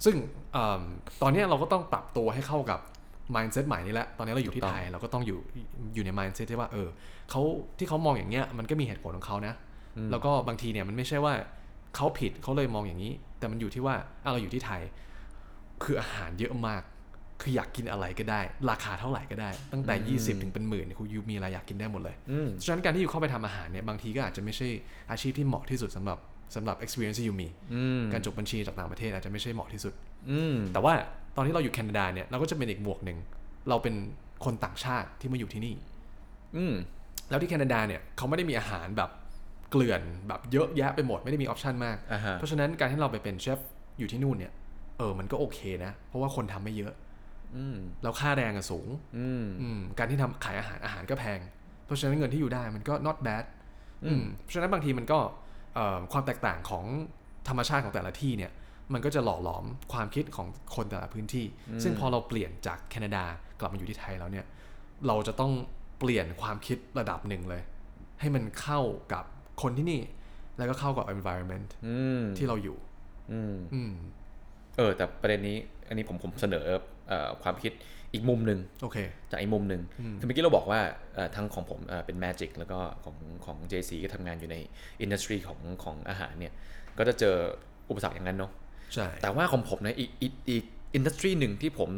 [0.04, 0.16] ซึ่ง
[0.52, 0.82] เอม
[1.22, 2.80] ตอนเนี้ยเราก็ต้องปรับตัวให้เข้ากับ
[3.34, 5.38] mindset ใหม่นี้แหละ ตอนนี้เราอยู่ที่ถูกต้องไทยเราก็ต้องอยู่
[5.94, 6.88] อยู่ใน mindset ที่ว่าเออ
[7.30, 7.42] เขา
[7.78, 9.54] ที่เขามองอย่างเงี้ยมันก็มีเหตุผลของเขานะ
[10.10, 11.34] แล้วก็บางทีเนี่ยมันไม่ใช่ว่า
[11.96, 14.82] เขาผิดเขาเลยมองอย่างนี้ แต่มันอยู่ที่ว่าอะเราอยู่ที่ไทย
[15.82, 16.82] คืออาหารเยอะมาก
[17.42, 24.68] คืออยากกินอะไรก็ได้ ราคาเท่าไหร่ก็ได้ ตั้งแต่ 20 ถึงเป็นหมื่นคุณยูมีอะไรอยากกินได้หมดเลยอืมฉะนั้นการที่อยู่เข้าไปทำอาหารเนี่ยบางทีก็อาจจะไม่ใช่
[25.10, 26.18] อาชีพที่เหมาะที่สุดสำหรับ
[26.54, 29.92] สำหรับ experience ที่ยูมีอืมการจบบัญชีจากต่างประเทศอาจจะไม่ใช่เหมาะที่สุด
[30.30, 30.92] อืมแต่ว่า
[31.36, 33.18] ตอนที่เราอยู่แคนาดาเนี่ยเราก็จะเป็นอีกหมวกหนึ่ง
[33.68, 33.94] เราเป็น
[34.44, 35.74] คนต่างชาติที่มาอยู่ที่นี่
[36.56, 36.74] อืม
[37.30, 39.10] แล้วที่แคนาดาเนี่ยเขาไม่ได้มีอาหารแบบ
[39.70, 43.58] เกลื่อนแบบเยอะแยะไปหมดไม่ได้มีออปชันมากอ่าฮะเพราะฉะนั้นการที่เราไปเป็นเชฟ
[43.98, 44.52] อยู่ที่นู่นเนี่ย
[44.98, 47.01] เออมันก็โอเคนะ เพราะว่าคนทำไม่เยอะอืม
[48.02, 48.88] แล้วค่าแรงอะสูง
[49.18, 51.40] อืมอืมการที่ทำขายอาหารอาหารก็แพง
[51.84, 53.44] เพราะฉะนั้นเงินที่อยู่ได้มันก็ not bad
[54.04, 55.18] อืมเพราะฉะนั้นบางทีมันก็
[55.74, 56.84] เอ่อความแตกต่างของ
[57.48, 58.52] ธรรมชาติของแต่ละที่เนี่ย
[58.92, 61.46] มันก็จะหล่อหลอมความคิดของคนแต่ละพื้นที่
[61.82, 63.24] ซึ่งพอเราเปลี่ยนจากแคนาดา
[63.58, 64.46] กลับมาอยู่ที่ไทยแล้วเนี่ย
[65.06, 65.52] เราจะต้อง
[65.98, 67.62] เปลี่ยนความคิดระดับหนึ่งเลย
[68.20, 68.80] ให้มันเข้า
[69.12, 69.24] กับ
[69.62, 70.00] คนที่นี่
[70.58, 72.78] แล้วก็เข้ากับ environment อืมที่เราอยู่
[73.32, 73.92] อืมอืม
[74.76, 75.56] เออ แต่ประเด็นนี้
[75.88, 76.66] อันนี้ผมผมเสนอ
[77.08, 77.72] เอ่อความคิด
[78.12, 78.98] อีกมุมหนึ่งโอเค
[79.30, 79.82] จากอีกมุมหนึ่ง
[80.18, 80.80] คือเมื่อกี้เราบอกว่า
[81.14, 84.56] เอ่อทั้งของผมเอ่อเป็น Magic แล้วก็ของของ JC ก็ทำงานอยู่ใน
[85.00, 86.52] industry ของของอาหารเนี่ย
[86.98, 87.36] ก็จะเจอ
[87.90, 88.52] อุปสรรคอย่างนั้นเนาะ
[88.94, 91.90] ใช่แต่ว่าของผมนะอีกอีกอีก industry หนึ่งที่ผม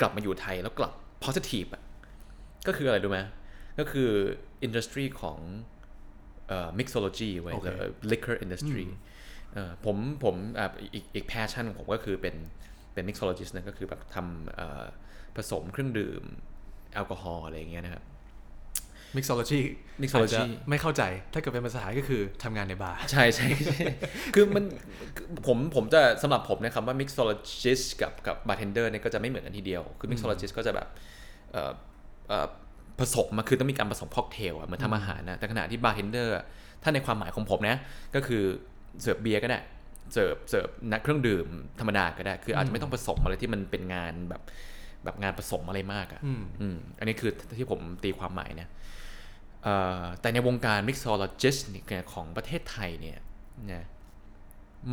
[0.00, 0.92] กลับมาอยู่ไทยแล้วกลับ
[1.24, 1.82] positive อะ
[2.66, 3.20] ก็คืออะไรรู้ไหม
[3.78, 4.08] ก็คือ
[4.62, 5.38] industry ของ
[6.48, 9.13] เอ่อ mixology ไว้ยโอเคหรือ liquor industry เอ่อ
[9.84, 12.34] ผมผมอะอีกอีก passion ของผมก็คือเป็น
[12.92, 14.84] เป็น mixologist นะก็คือแบบทำเอ่อ
[15.36, 16.22] ผสมเครื่องดื่ม
[16.94, 18.04] แอลกอฮอล์อะไรอย่างเงี้ยนะครับ
[19.16, 19.60] mixology
[20.02, 23.78] mixology อาจจะไม่เข้าใจ ถ้าเกิดเป็นภาษาไทยก็คือทำงานในบาร์ ใช่ใช่ใช่
[24.34, 24.64] คือมัน
[25.16, 30.88] คือผมผมจะสำหรับผมนะครับว่า mixologist กับกับ bartender เนี่ยก็จะไม่เหมือนกันทีเดียว คือ mixologist ก็จะแบบ
[31.52, 31.72] เอ่อ
[32.28, 32.46] เอ่อ
[33.00, 36.44] ผสมมาคือต้องมีการผสมค็อกเทลอะเหมือนทำอาหารนะ แต่ขณะที่ bartender อะ
[36.82, 37.76] ถ้าในความหมายของผมนะ
[38.14, 38.44] ก็คือ
[39.02, 39.60] เสิร์ฟเบียร์ก็ได้
[40.12, 41.46] เสิร์ฟเสิร์ฟนักเครื่องดื่ม
[41.80, 44.42] ธรรมดาก็ได้ คืออาจจะไม่ต้องผสมอะไรที่มันเป็นงานแบบ
[45.04, 48.68] แบบงานผสมอะไรมากอะอืมอืมอันนี้คือที่ผมตีความหมายนะ
[49.62, 53.18] เอ่อแต่ในวงการ mixologist เนี่ยของประเทศไทยเนี่ย
[53.72, 53.86] นะ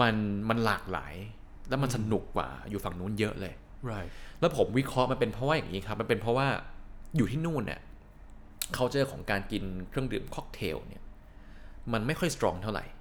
[0.01, 0.15] มัน
[0.49, 1.15] มันหลากหลาย
[1.69, 3.53] แล้วมันสนุกกว่าอยู่ฝั่งนู้นเยอะเลย
[3.91, 4.09] right
[4.39, 6.47] แล้วผมวิเคราะห์มันเป็นเพราะว่าอย่างนี้ครับ มันเป็นเพราะว่า
[7.17, 7.81] อยู่ที่นู่นเนี่ย
[8.75, 11.03] เขาเจอของการกินเครื่องดื่มค็อกเทลเนี่ย
[11.93, 13.00] มันไม่ค่อย strong เท่าไหร่โ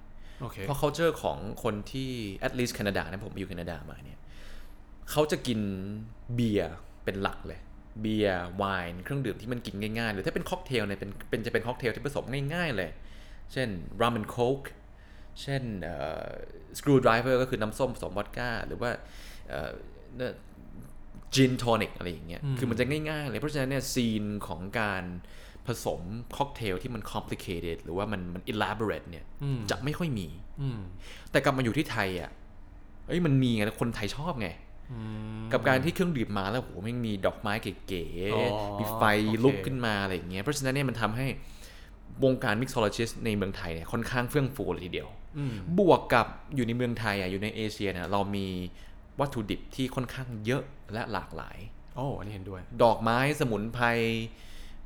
[0.51, 2.11] เคเพราะ culture ของคนที่
[2.47, 4.19] at least แคนาดานะผมไปอยู่แคนาดามาเนี่ย
[5.11, 5.59] เขาจะกิน
[6.35, 6.73] เบียร์
[7.03, 7.59] เป็นหลักเลย
[8.01, 12.91] เบียร์ไวน์เครื่องดื่มที่มันกินง่ายๆ หรือถ้าเป็นค็อกเทลเนี่ยเป็นเป็นจะเป็นค็อกเทลที่ผสมง่ายๆเลย
[13.53, 13.69] เช่น
[14.01, 14.59] rum and Coke
[15.41, 15.63] เช่น
[16.77, 18.89] screwdriver ก็คือน้ำส้มผสมวอดก้า หรือว่า
[21.35, 25.03] gin tonic อะไรอย่างเงี้ยคือมันจะง่ายๆเลยเพราะฉะนั้นเนี่ย scene ของการ
[25.67, 26.01] ผสม
[26.35, 29.25] ค็อกเทลที่มัน complicated หรือว่ามันมัน elaborate เนี่ย
[29.71, 30.27] จะไม่ค่อยมี
[30.61, 30.79] อืม
[31.31, 32.31] แต่กลับมาอยู่ที่ไทยอะ
[33.07, 34.49] เอ้ยมันมีไงแล้วคนไทยชอบไง
[35.53, 38.03] กับการที่เครื่องดื่มมาแล้วโหแม่งมีดอกไม้เก๋
[38.35, 41.27] อ๋อๆมีไฟโอเคลุกขึ้นมาอะไรอย่างเงี้ยเพราะฉะนั้นเนี่ยมันทำให้
[42.23, 48.47] วงการ mixologist ในเมืองไทยเนี่ยค่อนข้างเฟื่องฟูเลยทีเดียวอืมบวกกับอยู่ในเมืองไทยอะอยู่ในเอเชียเนี่ยเรามี
[49.19, 51.57] วัตถุดิบที่ค่อนข้างเยอะและหลากหลาย
[51.95, 53.85] โอ้อันนี้เห็นด้วย ดอกไม้สมุนไพร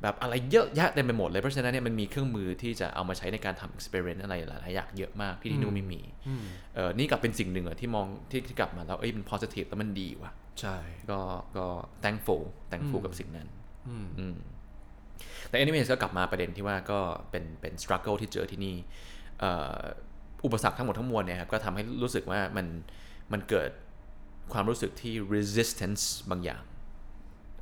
[0.02, 6.44] แบบอะไรเยอะแยะเต็มไปหมดเลย เพราะฉะนั้นเนี่ยมันมีเครื่องมือที่จะเอามาใช้ในการทำ experiment อะไรหลายๆอย่างเยอะมากที่ที่นู่นไม่มีอืม
[6.74, 10.30] เออนี่กลับเป็นสิ่งหนึ่งอะที่มองที่ที่กลับมาแล้วเอ้ยมัน positive แล้วมันดีว่ะ
[10.60, 10.76] ใช่
[11.10, 11.20] ก็
[11.56, 11.66] ก็
[12.04, 13.48] thankful thankful กับสิ่งนั้น
[13.88, 14.36] อืมอืม
[15.48, 18.76] แต่ anyways ก็กลับมาประเด็นที่ว่าก็เป็นเป็น struggle ที่เจอที่นี่
[19.40, 19.80] เอ่อ
[20.44, 22.66] อุปสรรคทั้งหมดทั้งมวลเนี่ยครับก็ทำให้รู้สึกว่ามัน
[23.32, 23.70] มันเกิด
[24.52, 26.62] ความรู้สึกที่ resistance บางอย่าง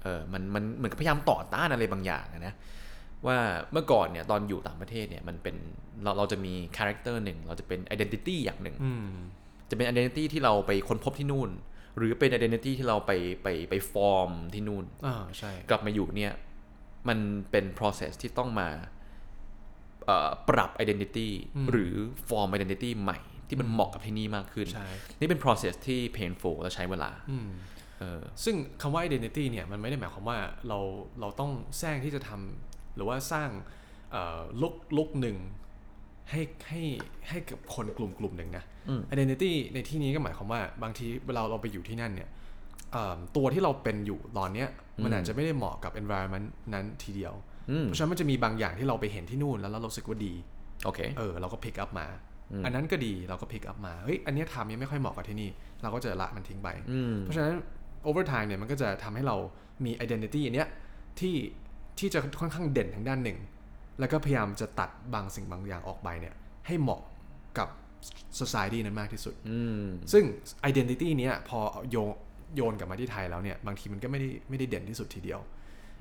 [0.05, 2.55] เออมันมันเหมือนกับพยายามต่อต้านอะไรบางอย่างอะนะ
[3.27, 3.39] ว่า
[3.73, 5.57] เมื่อก่อนเนี่ยตอนอยู่ต่างประเทศเนี่ยมันเป็น
[6.03, 9.09] เราเราจะมี character หนึ่งเราจะเป็น identity อย่างหนึ่งอืม
[9.71, 11.51] จะเป็น identity ที่เราไปค้นพบที่นู่น
[11.97, 16.33] หรือเป็น identity ที่เราไปไปไปฟอร์มที่นู่นอ่าใช่กลับมาอยู่เนี่ย
[17.09, 17.19] มัน
[17.51, 18.69] เป็น process ที่ต้องมา
[20.07, 21.29] เอ่อปรับ identity
[21.71, 21.95] หรือ
[22.29, 24.89] form identity ใหม่ที่มันเหมาะกับที่นี่มากขึ้นใช่
[25.21, 27.74] นี่เป็น process ที่ painful และใช้เวลาอืมเออ
[28.45, 30.39] ซึ่งคำว่า identity เนี่ยมันไม่ได้หมายความว่า
[30.69, 30.79] เรา
[31.21, 33.51] เราต้องแซงที่จะทำหรือว่าสร้าง
[34.63, 35.37] ลุกลุกหนึ่ง
[36.31, 36.83] ให้ให้
[37.29, 42.29] ให้กับคนกลุ่มกลุ่มหนึ่งนะอืม identity ในที่นี้ก็หมายความว่าบางทีเวลาเราไปอยู่ที่นั่นเนี่ย
[42.93, 44.69] เอ่อตัวที่เราเป็นอยู่ตอนเนี้ย
[45.05, 47.35] มันอาจจะไม่ได้เหมาะกับ environment นั้นทีเดียว
[47.71, 50.35] อืมเพราะฉะนั้นมันจะมีบางอย่างที่เราไปเห็นที่นู่นแล้วเรารู้สึกว่าดี
[50.85, 52.07] โอเคเออเราก็ pick up มา
[52.65, 55.51] อันนั้นก็ดีเราก็ pick up มาเฮ้ยอันเนี้ยทำยังไม่ค่อยเหมาะกับที่นี่
[55.83, 57.55] เราก็จะละมันทิ้งไปอืมเพราะฉะนั้น
[58.09, 59.37] over time เนี่ยมันก็จะทำให้เรา
[59.85, 60.69] มี identity อันเนี้ย
[61.21, 61.35] ที่
[61.99, 63.39] ที่จะค่อนข้างเด่นทางด้านหนึ่ง
[64.01, 66.35] แล้วก็พยายามจะตัดบางสิ่งบางอย่างออกไปเนี่ย
[66.67, 67.03] ให้เหมาะ
[67.59, 67.69] กับ
[68.41, 70.25] society นั้นมากที่สุดอืมซึ่ง
[70.71, 71.59] identity เนี้ยพอ
[71.91, 72.09] โยง
[72.55, 75.41] โยนกลับมาที่ไทยแล้วเนี่ยบางทีมันก็ไม่ได้ไม่ได้เด่นที่สุดทีเดียว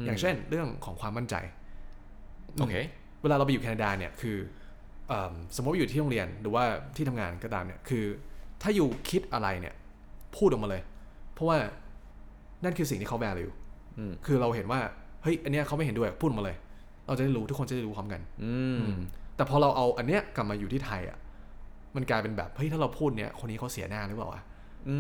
[0.06, 1.36] อย่างเช่นเรื่องของความมั่นใจ
[2.60, 2.76] โอเค
[3.22, 4.38] เวลาเราไปอยู่แคนาดาเนี่ยคือ
[5.08, 6.64] เอมสมมติว่าอยู่ที่โรงเรียนหรือว่า
[6.96, 8.06] ที่ทำงานก็ตามเนี่ยคือ
[8.62, 9.74] ถ้าอยู่คิดอะไรเนี่ย
[10.36, 10.82] พูดออกมาเลย
[11.34, 11.58] เพราะว่า
[12.64, 13.52] นั่นคือสิ่งที่เขา value
[13.98, 14.80] อืมคือเราเห็นว่า
[15.24, 16.58] เฮ้ย อันเนี้ยเขาไม่เห็นด้วย พูดออกมาเลย
[17.08, 18.80] เราจะได้รู้ทุกคนจะได้รู้พร้อมกัน อืม
[19.36, 21.18] แต่พอเราเอาอันเนี้ยกลับมาอยู่ที่ไทยอะ
[21.96, 24.42] มันกลายเป็นแบบ เฮ้ย ถ้าเราพูดเนี่ยคนนี้เขาเสียหน้าหรือเปล่าวะ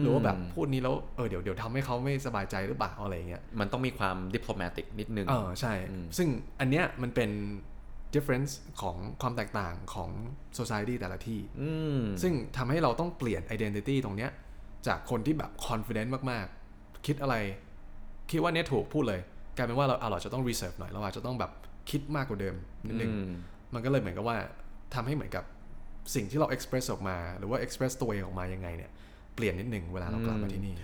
[0.01, 5.73] หรือว่าแบบพูดนี้แล้ว เออ เดี๋ยวเดี๋ยวทำให้เขาไม่สบายใจหรือเปล่าอะไรอย่างเงี้ย มันต้องมีความ diplomatic นิดนึง เออ ใช่
[6.17, 6.27] ซึ่ง
[6.59, 7.29] อันเนี้ยมันเป็น
[8.13, 8.51] difference
[8.81, 10.09] ของความแตกต่างของ
[10.59, 14.31] society แต่ละที่อืมซึ่งทำให้เราต้องเปลี่ยน identity ตรงเนี้ย
[14.87, 16.62] จากคนที่แบบ confident มากๆ
[17.05, 17.35] คิดอะไร
[18.31, 19.21] คิดว่าเนี้ยถูกพูดเลย
[19.57, 21.51] กลายเป็นว่าเราเอาเราจะต้อง reserve หน่อยเราอาจจะต้องแบบ
[21.89, 22.55] คิดมากกว่าเดิม
[22.87, 23.33] นิดนึงอืม
[23.73, 24.37] มันก็เลยเหมือนกับว่า
[24.95, 25.43] ทำให้เหมือนกับ
[26.15, 28.91] สิ่งที่เรา express ออกมา หรือว่า express ตัวเองออกมายังไงเนี่ย
[29.35, 30.75] เปลี่ยนนิดนึงเวลาเรากลับมาที่นี่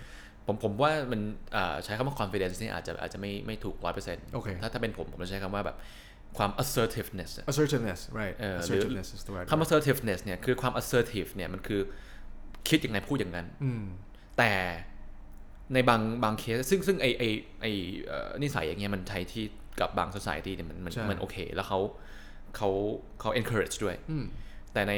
[0.46, 1.20] ผมผมว่ามัน
[1.56, 5.76] อ่าใช้คำว่า confidence นี่อาจจะอาจจะไม่ไม่ถูกร้อยเปอร์เซ็นต์โอเคถ้าถ้าเป็นผมผมจะใช้คำว่าแบบ
[6.38, 11.80] ความ assertiveness อะ assertiveness right เออหรือ assertiveness is the right คำ assertiveness เนี่ยคือความ assertive เนี่ยมันคือ
[12.68, 13.84] คิดยังไงพูดอย่างนั้นอืม
[14.38, 14.52] แต่
[15.74, 17.24] ในบางบางเคสซึ่งซึ่งไอไอ
[17.60, 17.66] ไอ
[18.06, 19.44] เอ่อนิสัยอย่างเงี้ยมันใช้ที่
[19.80, 21.80] กับบาง society เนี่ยมันมันใช่มันโอเค แล้วเขา
[22.56, 22.70] เขา
[23.20, 24.24] เขา encourage ด้วยอืม
[24.72, 24.94] แต่ใน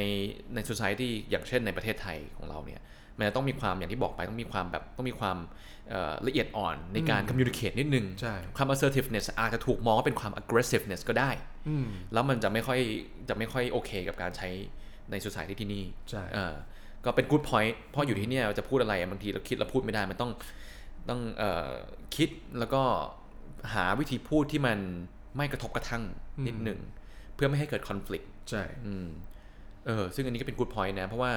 [0.53, 2.81] ใน society อย่างเช่นในประเทศไทยของเราเนี่ย
[3.17, 5.37] มันจะต้องมีความอย่างที่บอกไปต้องมีความแบบต้องมีความ
[5.89, 11.31] เอ่อละเอียดอ่อนในการ communicate นิดนึงใช่ความ assertiveness อาจจะถูกมองว่าเป็นความ aggressiveness ก็ได้
[11.67, 12.79] อืมแล้วมันจะไม่ค่อย
[13.29, 14.49] จะไม่ค่อยโอเคกับการใช้
[15.11, 15.83] ใน society ที่นี่
[17.03, 20.31] ใช่เออก็เป็น good point เพราะอยู่ที่เนี่ยจะพูดอะไรอะบางทีเราคิดเราพูดไม่ได้มันต้อง
[21.09, 21.71] ต้องเอ่อ
[22.15, 22.29] คิด
[22.59, 22.81] แล้วก็
[23.73, 24.79] หาวิธีพูดที่มัน
[25.37, 26.03] ไม่กระทบกระทั่ง
[26.47, 26.79] นิดหนึ่ง
[27.35, 29.07] เพื่อไม่ให้เกิด conflict ใช่อืม
[29.85, 31.33] เออซึ่งอันนี้ก็เป็น good point นะ เพราะว่า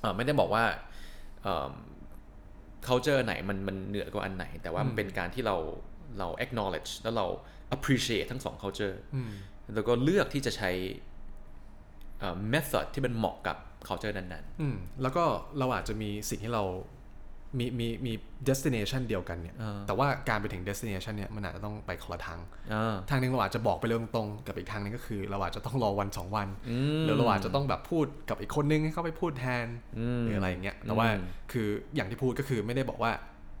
[0.00, 0.64] เอ่อไม่ได้บอกว่า
[1.42, 1.70] เอ่อ
[2.86, 5.56] culture ไหนมันมันเหนือกว่าอันไหน แต่ว่ามันเป็นการที่เรา
[6.18, 7.26] เรา acknowledge แล้วเรา
[7.76, 9.30] appreciate ทั้งสอง culture อืม
[9.74, 10.70] แล้วก็เลือกที่จะใช้
[12.18, 13.56] เอ่อ method ที่มันเหมาะกับ
[13.88, 15.24] culture นั้นอืมแล้วก็
[15.58, 16.64] เราอาจจะมีสิ่งที่เรา
[17.58, 18.12] มีมีมี
[18.48, 29.66] destination เดียวกันเนี่ยอ่าแต่ว่าการไปถึง destination เนี่ยมันอาจจะต้องไปคนละทางๆอ่าทางหนึ่งเราอาจจะบอกไปเรื่องตรงๆกับอีกทางหนึงก็คือ เราอาจจะต้องรอวันสองวันอืมหรือเราอาจจะต้องแบบพูดกับอีกคนนึงให้เขาไปพูดแทน
[29.98, 31.22] อืมหรืออะไรอย่างเงี้ยแต่ว่าอืม
[31.52, 33.12] คืออย่างที่พูดก็คือไม่ได้บอกว่า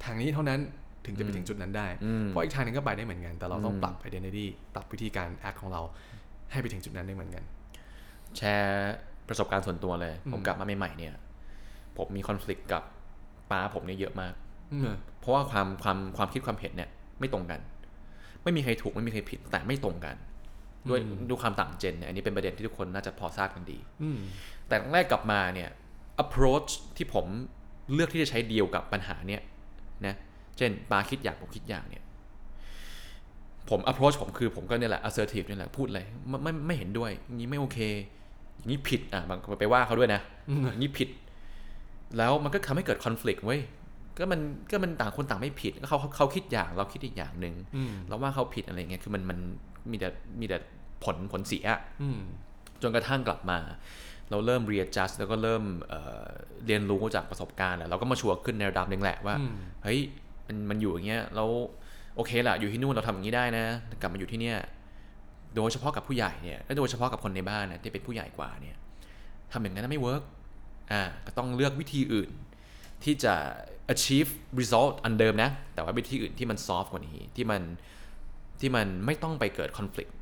[0.04, 0.60] ทางนี้เท่านั้น
[1.06, 5.82] ถึงจะไปถึงจุดนั้นได้อืมเพราะอีกทางหนึงก็ไปได้เหมือนกัน แต่เราต้องอืมปรับ identity ปรับวิธีการ act ของเรา
[6.52, 7.44] ให้ไปถึงจุดนั้นได้เหมือนกัน
[8.36, 8.94] แชร์
[9.28, 11.12] ประสบการณ์ส่วนตัวเลย ผมกลับมาใหม่ๆเนี่ย
[11.96, 12.82] ผมมีคอน FLICT กับ
[13.50, 14.34] ป้าผมเนี่ยเยอะมาก
[14.72, 16.88] อืมเพราะว่าความความความคิดความเห็นเนี่ย
[17.20, 17.60] ไม่ตรงกัน
[18.42, 20.16] ไม่มีใครถูกไม่มีใครผิดแต่ไม่ตรงกัน
[20.88, 24.18] ด้วยด้วยความต่างเจนเนี่ยอันนี้เป็นประเด็นที่ทุกคนน่าจะพอทราบกันดีอืม
[24.68, 25.68] แต่ครั้งแรกกลับมาเนี่ย
[26.24, 27.26] approach ที่ผม
[27.92, 29.42] เลือกที่จะใช้เดียวกับปัญหาเนี่ย
[30.06, 30.14] นะ
[30.56, 32.02] เช่นปาคิดอย่างผมคิดอย่างเนี่ย
[33.70, 38.15] ผม approach ผมคือผมก็เนี่ยแหละ assertive เนี่ยแหละพูดเลยไม่ไม่ไม่เห็นด้วยอย่างนี้ไม่โอเคอย่าง
[38.70, 40.20] นี้ผิดอะบางคนไปว่าเขาด้วยนะ
[40.62, 41.08] อย่างนี้ผิด
[42.18, 43.60] แล้วมันก็ทำให้เกิด conflict เว้ย
[44.18, 44.40] ก็มัน
[44.70, 49.38] ก็มันต่างคนต่างไม่ผิดก็เขาเขาเขาคิดอย่างเราคิดอีกอย่างหนึ่งอืมเราว่าเขาผิดอะไรเงี้ยคือมันมัน
[49.90, 50.08] มีแต่
[50.40, 50.58] มีแต่
[51.04, 51.66] ผลผลเสีย
[52.02, 52.20] อืม
[52.82, 53.58] จนกระทั่งกลับมา
[54.30, 56.24] เราเริ่ม readjust แล้วก็เริ่มเอ่อ
[56.66, 59.54] เรียนรู้จากประสบการณ์แหละเราก็ mature ขึ้นในระดับหนึ่งแหละว่าอืม
[59.84, 60.00] เฮ้ย
[60.46, 61.48] มันมันอยู่อย่างเงี้ยแล้ว
[62.16, 63.64] โอเคละอยู่ที่นู่นเราทำอย่างนี้ได้นะ
[64.00, 64.56] กลับมาอยู่ที่เนี่ย
[65.56, 68.76] โดยเฉพาะกับผู้ใหญ่เนี่ยและโดยเฉพาะกับคนในบ้านนะที่เป็นผู้ใหญ่กว่าเนี่ย
[69.52, 70.22] ทำอย่างนั้นไม่ work
[70.92, 72.30] อ่าก็ต้องเลือกวิธีอื่น
[73.04, 73.34] ที่จะ
[73.94, 74.30] achieve
[74.60, 77.62] result อันเดิมนะ แต่ว่าวิธีอื่นที่มัน soft กว่านี้ที่มัน
[78.60, 80.12] ที่มันไม่ต้องไปเกิด conflict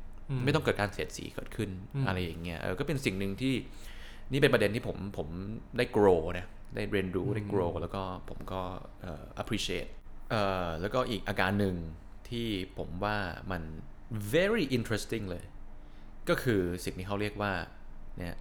[0.45, 1.69] ไม่ต้องเกิดการเสียดสีเกิดขึ้น
[2.07, 3.53] อะไรอย่างเงี้ยเออก็เป็นสิ่งหนึ่งที่
[4.31, 5.27] นี่เป็นประเด็นที่ผมผม
[5.77, 8.61] ได้ grow นะได้เรียนรู้ได้ grow แล้วก็ผมก็
[9.01, 9.89] เอ่อ appreciate
[10.31, 11.75] เอ่อแล้วก็อีกอาการหนึ่ง
[12.29, 13.15] ที่ผมว่า
[13.51, 13.63] มัน
[14.35, 15.43] very interesting เลย
[16.29, 17.53] ก็คือสิ่งที่เขาเรียกว่า
[18.17, 18.35] เนี่ย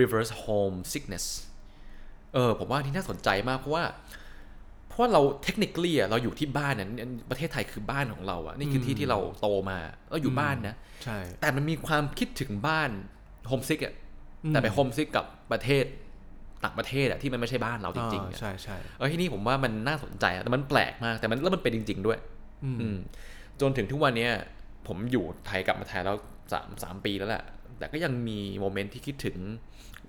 [0.00, 1.24] reverse home sickness
[2.34, 3.84] เออผมว่าที่น่าสนใจมากเพราะว่า
[4.88, 6.88] เพราะว่าเรา technically อะเราอยู่ที่บ้านเนี่ย
[7.30, 9.78] ประเทศไทยคือบ้านของเราอะนี่คือที่ที่เราโตมา
[10.10, 10.74] เราอยู่บ้านนะ
[11.04, 12.90] ใช่แต่มันมีความคิดถึงบ้าน
[13.48, 13.94] homesick อะ
[14.48, 15.84] แต่ไป homesick กับประเทศ
[16.64, 22.18] ต่างประเทศอะที่มันไม่ใช่บ้านเราจริงๆอ่าอะใช่ใช่เออที่นี่ผมว่ามันน่าสนใจอะแต่มันแปลกมากแต่มันแล้วมันเป็นจริง ๆ ด้วย
[22.64, 22.96] อืมอืม
[23.60, 24.32] จนถึงทุกวันเนี้ย
[24.88, 26.16] ผมอยู่ไทยกลับมาไทยแล้ว
[26.52, 27.44] สามสามปีแล้วแหละ
[27.78, 29.36] แต่ก็ยังมี moment ที่คิดถึง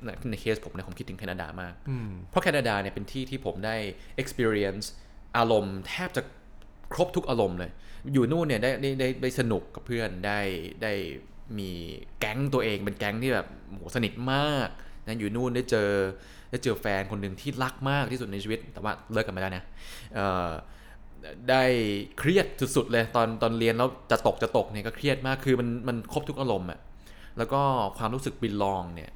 [0.06, 3.76] ในในเคสผมเนี่ยผมคิดถึงแคนาดามากอืมเพราะแคนาดาเนี่ยเป็นที่ที่ผมได้
[4.22, 4.86] experience
[5.38, 6.22] อารมณ์แทบจะ
[6.94, 7.72] ครบทุกอารมณ์เลย
[8.14, 10.40] อยู่นู่นเนี่ยได้ได้ได้ได้สนุกกับเพื่อนได้
[10.84, 10.94] ได้
[11.60, 11.70] มี
[12.20, 14.70] แก๊งตัวเองเป็นแก๊งที่แบบโหสนิทมาก
[15.08, 15.90] นะอยู่นู่นได้เจอ
[16.52, 19.64] ได้เจอแฟนคนหนึ่งที่รักมากที่สุดในชีวิต แต่ว่าเลิกกันไปแล้วนะ
[20.16, 20.50] เอ่อ
[21.50, 21.64] ได้
[22.20, 22.46] เครียด
[22.76, 26.80] สุดๆเลยตอนตอนเรียนแล้วจะตกจะตกเนี่ยก็เครียดมากคือมันมันครบทุกอารมณ์อะ
[27.38, 27.62] แล้วก็
[27.98, 29.12] ความรู้สึกบิลองเนี่ย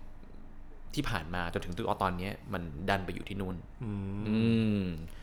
[0.96, 4.38] ที่ผ่านมาจนถึงตอนเนี้ยมันดันไปอยู่ที่นู่นอืมอื
[4.80, 4.82] ม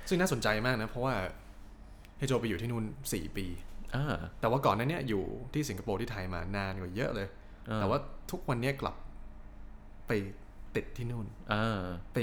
[0.09, 1.15] ซึ่งน่าสนใจมากนะ เพราะว่า
[2.19, 3.47] เฮโจไปอยู่ที่นู่นสี่ปี
[3.95, 5.23] อ่าแต่ว่าก่อนหนั้นเนี่ยอยู่
[5.55, 7.29] ที่สิงคโปร์ที่ไทยมานานกว่าเยอะเลย
[7.69, 7.99] อ่าแต่ว่า
[8.31, 8.97] ทุกวันเนี้ยกลับ
[10.07, 10.13] ไป
[10.77, 11.81] ติดที่นู่นอ่า
[12.15, 12.19] ไป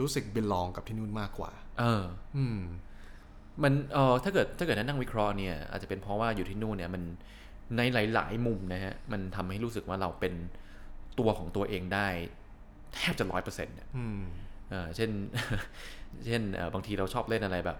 [0.00, 1.50] รู้สึกบิลองกับที่นู่นมากกว่า
[1.80, 2.04] เออ
[2.36, 2.58] อืม
[3.62, 7.02] มันเออถ้าเกิดถ้าเกิดนั่งวิเคราะห์เนี่ยอาจจะเป็นเพราะว่าอยู่ที่นู่นเนี่ยมัน
[7.76, 7.80] ใน
[8.14, 10.34] หลาย ๆ มุมนะฮะมันทำให้รู้สึกว่าเราเป็น
[11.18, 12.08] ตัวของตัวเองได้
[12.94, 14.20] แทบจะร้อยเปอร์เซ็นต์เนี่ยอืม
[14.70, 15.10] เออเช่น
[16.26, 17.78] เช่นเอ่อบางทีเราชอบเล่นอะไรแบบ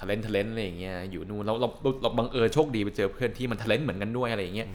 [0.00, 4.68] ทะเลนทะเลนอะไรอย่างเงี้ยอยู่นู่นเราเราเราเราบังเอิญโชคดีไปเจอเพื่อนที่มันทะเลนเหมือนกันด้วยอะไรอย่างเงี้ย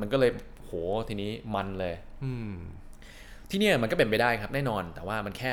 [0.00, 0.30] มันก็เลย
[0.64, 0.70] โห
[1.08, 2.54] ทีนี้มันเลย อืม
[3.50, 5.52] ที่เนี่ยมันก็เป็นไปได้ครับแน่นอน แต่ว่ามันแค่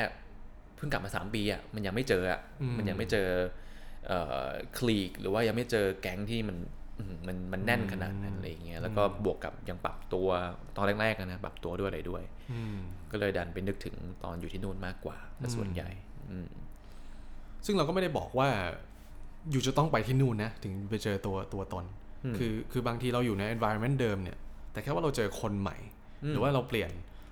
[0.76, 3.44] เพิ่งกลับมาสามปีอะมันยังไม่เจออะอืมมันยังไม่เจอเอ่อ
[4.78, 6.56] คลีกหรือว่ายังไม่เจอแก๊งที่มัน
[6.98, 10.28] อืมมันมันแน่นขนาดนั้นอะไรอย่างเงี้ยแล้วก็บวกกับยังปรับตัว
[10.76, 12.78] ตอนแรกๆอะนะปรับตัวด้วยอะไรด้วยอืม
[13.10, 15.90] ก็เลยดันไปนึกถึงตอนอยู่ที่นู่นมากกว่าแต่ส่วนใหญ่
[16.30, 16.48] อืม
[17.66, 18.48] ซึ่งเราก็ไม่ได้บอกว่า
[19.50, 21.84] อยู่จะต้องไปที่นู่นนะ ถึงไปเจอตัวตัวตน
[22.24, 24.38] อืมคือคือบางทีเราอยู่ใน environment เดิมเนี่ย
[24.72, 25.76] แต่แค่ว่าเราเจอคนใหม่
[26.30, 26.90] หรือว่าเราเปลี่ยน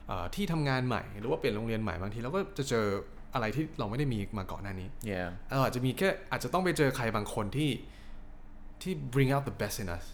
[0.08, 2.86] เอ่อที่ทำงานใหม่ หรือว่าเปลี่ยนโรงเรียนใหม่บางทีเราก็จะเจอ
[3.34, 7.70] อะไรที่เราไม่ได้มีมาก่อนหน้านี้ yeah เราอาจจะมีแค่อาจจะต้องไปเจอใครบางคนที่
[8.82, 10.04] ที่ bring out the best in us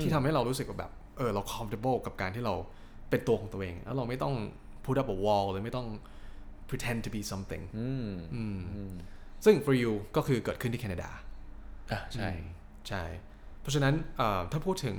[0.00, 2.54] ที่ทำให้เรารู้สึกว่าแบบเออเรา comfortable กับการที่เรา
[3.10, 4.34] เป็นตัวของตัวเอง แล้วเราไม่ต้อง
[4.84, 5.88] put up a wall หรือไม่ต้อง
[6.68, 8.92] pretend to be something อืมอืมอืม
[9.44, 11.10] ซึ่ง for you ก็คือเกิดขึ้นที่แคนาดา
[11.92, 12.30] อะใช่
[12.88, 13.04] ใช่
[13.60, 14.96] เพราะฉะนั้นเอ่อถ้าพูดถึง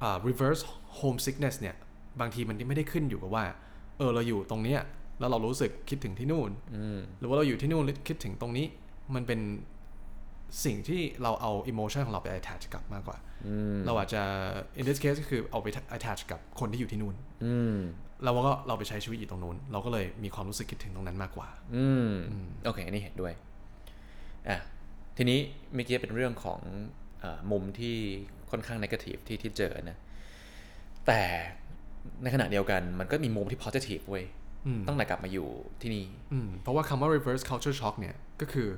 [0.00, 0.62] เอ่อ reverse
[1.00, 1.76] homesickness เนี่ย
[2.20, 3.44] บางทีมันไม่ได้ขึ้นอยู่กับว่า
[3.98, 4.80] เออเราอยู่ตรงเนี้ย
[5.18, 8.66] แล้วเรารู้สึกคิดถึงที่นู่นอืมหรือว่าเราอยู่ที่นู่นแล้วคิดถึงตรงนี้
[9.14, 9.40] มันเป็น
[10.64, 14.22] สิ่งที่เราเอา emotion ของเราไป attach กับมากกว่าอืมเราอาจจะ
[14.78, 15.66] in this case ก็คือเอาไป
[15.96, 17.14] attach กับคนที่อยู่ที่นู่น
[17.44, 17.76] อืม
[18.24, 22.10] แล้วก็เราไปใช้ชีวิตอยู่ตรงนู้น เราก็เลยมีความรู้สึกคิดถึงตรงนั้นมากกว่า อืม
[22.64, 23.32] โอเคอันนี้เห็นด้วย
[24.48, 24.58] อะ
[25.16, 25.38] ทีนี้
[25.74, 26.60] เมื่อกี้เป็นเรื่องของ
[27.20, 27.96] เออมุมที่
[28.50, 29.98] ค่อนข้างนกาทีฟที่ที่เจอนะ
[31.06, 31.20] แต่
[32.22, 34.47] ในขณะเดียวกันมันก็มีมุมที่ positive เว้ยอืม
[34.88, 35.48] ตั้งแต่กลับมาอยู่
[35.82, 38.68] ที่นี่อืมเพราะว่าคำว่า reverse culture shock เนี่ยก็คือ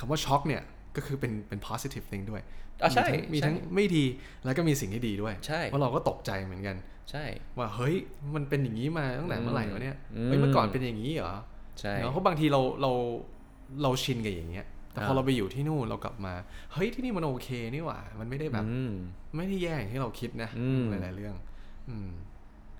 [0.00, 0.62] คำว่า shock เนี่ย
[0.96, 2.42] ก็คือเป็นเป็น positive thing ด้วย
[2.82, 4.04] อะใช่มีทั้งมีทั้งใช่ไม่ดี
[4.44, 6.76] แล้วก็มีสิ่งที่ดีด้วยใช่เพราะเราก็ตกใจเหมือนกัน
[7.10, 7.24] ใช่
[7.58, 7.94] ว่าเฮ้ย
[8.34, 11.34] มันเป็นอย่างนี้มาตั้งแต่เมื่อไหร่วะเนี่ยอืมเฮ้ยเมื่อก่อนเป็นอย่างนี้เหรอ
[11.80, 12.92] ใช่เนอะเพราะบางทีเราเรา
[13.82, 16.34] เราชินกับอย่างเงี้ยแต่พออ่าเราไปอยู่ที่นู่นเรากลับมา
[16.72, 18.92] เฮ้ยที่นี่มันโอเคนี่หว่า มันไม่ได้แบบอืม
[19.36, 21.34] ไม่ได้แย่อย่างที่เราคิดนะอืมหลายๆเรื่อง
[21.88, 22.10] อืม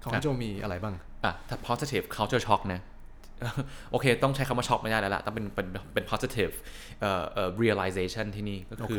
[0.02, 0.94] ของครับโจมีอะไรบ้าง
[1.24, 2.80] อะถ้า positive culture shock นะ
[3.90, 6.54] โอเค ต้องใช้คำว่าช็อกไม่ได้แล้วล่ะต้องเป็นเป็นเป็น positive
[7.00, 8.98] เอ่อเอ่อ realization ที่นี่ก็คือโอเค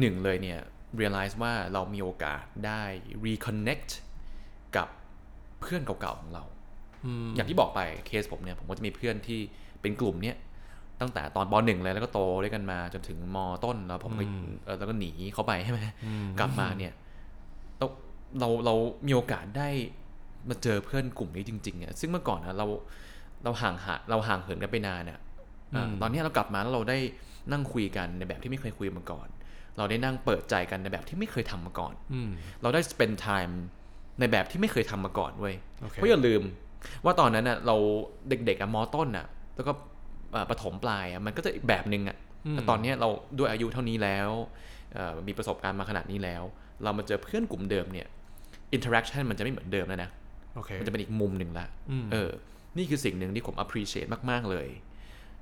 [0.00, 0.58] หนึ่งเลยเนี่ย
[1.00, 2.82] realize ว่าเรามีโอกาสได้
[3.26, 3.90] reconnect
[4.76, 4.88] กับ
[5.60, 6.44] เพื่อนเก่าๆของเรา
[7.04, 9.40] อืมอย่างที่บอกไปเคสผมเนี่ย ผมก็จะมีเพื่อนที่
[9.82, 10.36] เป็นกลุ่มเนี้ย
[11.00, 16.92] ตั้งแต่ตอนปหนึ่งเลยแล้วก็โตด้วยกันมาจนถึงมต้นแล้วผมก็อืมเอ่อแล้วก็หนีเข้าไปใช่ไหมอืมกลับมาเนี่ย
[17.78, 17.86] เรา
[18.40, 18.74] เราเรา
[19.06, 19.68] มีโอกาสได้
[20.48, 22.66] มาเจอเพื่อนกลุ่มนี้จริงๆอะซึ่งเมื่อก่อนนะเรา
[23.44, 25.18] เราห่างหาเราห่างเหินกันไปนานอะ
[25.74, 26.98] อ่าตอนเนี้ยเรากลับมาแล้วเราได้
[27.52, 29.28] นั่งคุยกันในแบบที่ไม่เคยคุยมาก่อน
[29.76, 32.30] เราได้นั่งเปิดใจกันในแบบที่ไม่เคยทำมาก่อนอืม
[32.62, 33.54] เราได้ spend time
[34.20, 36.42] ในแบบที่ไม่เคยทำมาก่อนเว้ยโอเคเพราะอย่าลืม
[37.04, 37.76] ว่าตอนนั้นน่ะเรา
[38.28, 39.26] เด็กๆอะมอต้นอะ
[39.56, 39.72] แล้วก็
[40.34, 42.16] อ่าประถมปลายอะมันก็จะอีกแบบหนึ่งอะ
[42.46, 43.08] อืมแต่ตอนเนี้ยเรา
[43.38, 44.28] ด้วยอายุเท่านี้แล้ว
[44.94, 46.42] เอ่อมีประสบการณ์มาขนาดนี้แล้ว
[46.82, 48.08] เรามาเจอเพื่อนกลุ่มเดิมเนี่ย
[48.76, 50.10] interaction มันจะไม่เหมือนเดิมแล้วนะ
[50.54, 52.30] โอเคมันจะเป็นอีกมุมหนึ่งละอืมเออ
[52.76, 54.68] นี่คือสิ่งหนึ่งที่ผม appreciate มาก ๆ เลย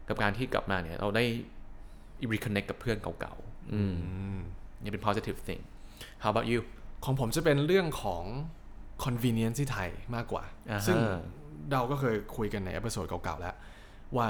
[0.09, 1.25] กับการที่กลับมาเนี่ย เราได้
[2.33, 4.41] reconnect กับเพื่อนเก่าๆอืมอืม
[4.83, 5.63] นี่เป็น positive thing
[6.23, 6.61] how about you
[7.05, 8.25] ของผมจะเป็นเรื่องของ
[9.05, 10.99] convenience ที่ไทยมากกว่าอ่าฮะซึ่ง
[11.73, 13.55] เราก็เคยคุยกันใน episode เก่าๆแล้ว
[14.17, 14.29] ว่า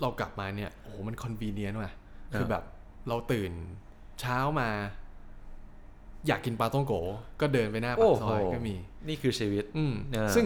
[0.00, 1.92] เรากลับมาเนี่ย โอ้โหมัน convenient ว่ะ
[2.34, 2.64] คือแบบ
[3.08, 3.52] เราตื่น
[4.20, 4.68] เช้ามา
[6.28, 6.94] อยากกินปาท่องโก๋
[7.40, 8.74] ก็เดินไปหน้าปากซอยก็มี
[9.08, 10.44] นี่คือชีวิต อืมเออซึ่ง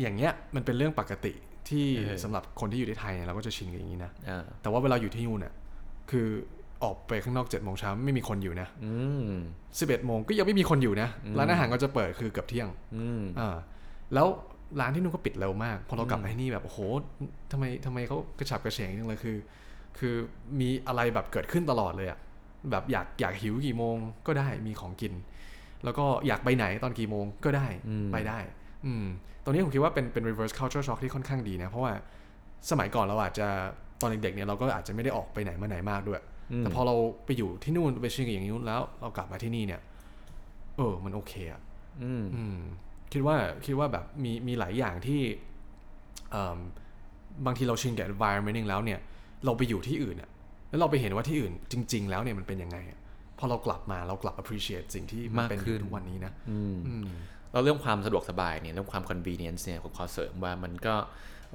[0.00, 1.32] อย่างเงี้ยมันเป็นเรื่องปกติ
[1.68, 5.54] ที่เออสำหรับคนที่อยู่ที่ไทยเนี่ยเราก็จะชินกับอย่างนี้นะอ่าแต่ว่าเวลาอยู่ที่นู่นเนี่ย
[6.10, 6.26] คือ
[6.84, 8.92] ออกไปข้างนอกเจ็ดโมงเช้าไม่มีคนอยู่นะอื
[9.22, 9.28] ม
[9.78, 13.56] สิบเอ็ดโมงก็ยังไม่มีคนอยู่นะอืมร้านอาหารก็จะเปิดคือเกือบเที่ยงอืมอ่า
[14.14, 14.26] แล้ว
[14.80, 16.78] ร้านที่นู่นก็ปิดเร็วมาก พอเรากลับมาที่นี่แบบโอ้โห
[17.52, 19.36] ทำไมทำไมเขากระฉับกระเฉงจังเลยคือ
[19.98, 20.14] คือ
[20.60, 22.18] มีอะไรแบบเกิดขึ้นตลอดเลยอะ
[22.70, 23.96] แบบอยากอยากหิวกี่โมง
[24.26, 25.14] ก็ได้มีของกิน
[25.84, 28.38] แล้วก็อยากไปไหนตอนกี่โมงก็ได้อืมไปได้
[28.86, 29.04] อืม
[29.44, 31.92] ตรงนี้ผมคิดว่าเป็นเป็น reverse culture shock ที่ค่อนข้างดีนะ เพราะว่า
[32.70, 33.46] สมัยก่อนเราอาจจะ
[34.00, 36.20] ตอนเด็กๆเนี่ยเราก็อาจจะไม่ได้ออกไปไหนมาไหนมากด้วย
[36.58, 36.94] แต่พอเรา
[37.24, 39.80] ไปอยู่ที่นู่นไปชินกับอย่างนู้นแล้วเรากลับมาที่นี่เนี่ย
[40.76, 41.60] เออ มันโอเคอะ
[42.02, 42.58] อืมอืม
[43.12, 43.36] คิดว่า
[43.66, 45.20] คิดว่าแบบมีมีหลายอย่างที่
[46.30, 46.58] เอิ่ม
[47.46, 49.00] บางทีเราชินกับ environment นึงแล้วเนี่ย
[49.44, 50.30] เราไปอยู่ที่อื่นอะ
[50.74, 52.98] แล้วเราไปเห็นว่าที่อื่นจริง ๆ แล้วเนี่ยมันเป็นยังไงอะ
[53.38, 57.04] พอเรากลับมาเรากลับ appreciate สิ่งที่มันมากเป็นอขึ้นยู่ทุกวันนี้นะอืมอืม
[57.52, 60.94] แล้วเรื่องความสะดวกสบายเนี่ยเรื่องความ convenience เนี่ยผมขอเสริมว่ามันก็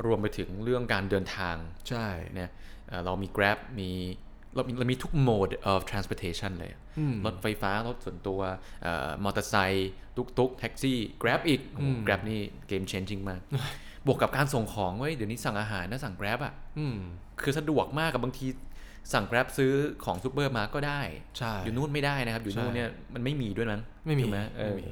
[0.05, 1.55] รวมไปถึงเรื่องการเดินทาง
[1.89, 2.49] ใช่เนี่ย
[2.87, 3.89] เอ่อเรามี Grab มี
[4.55, 8.39] เรามีเรามีทุก mode of transportation เลยอืมรถไฟฟ้า รถส่วนตัว
[8.83, 12.41] เอ่อมอเตอร์ไซค์ตุกตุกแท็กซี่ Grab อีกโอ้โหอืม Grab นี่
[12.71, 13.41] game changing มาก
[14.05, 16.97] บวกกับการส่งของเว้ย เดี๋ยวนี้สั่งอาหารนะสั่ง Grab อะอืม
[17.41, 18.47] คือสะดวกมากกับบางที
[19.13, 19.73] สั่ง Grab ซื้อ
[20.05, 21.01] ของซูเปอร์มาก็ได้
[21.37, 24.87] ใช่อยู่นู่นไม่ได้นะครับ อยู่นู่นใช่เนี่ยมันไม่มีด้วยมั้งไม่มีถูกไหมเออไม่มี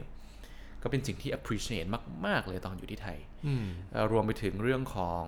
[0.84, 1.90] ก็เป็นสิ่งที่ appreciate
[2.26, 5.24] มาก ๆ เลยตอนอยู่ที่ไทยอืมเอ่อรวมไปถึงเรื่องของ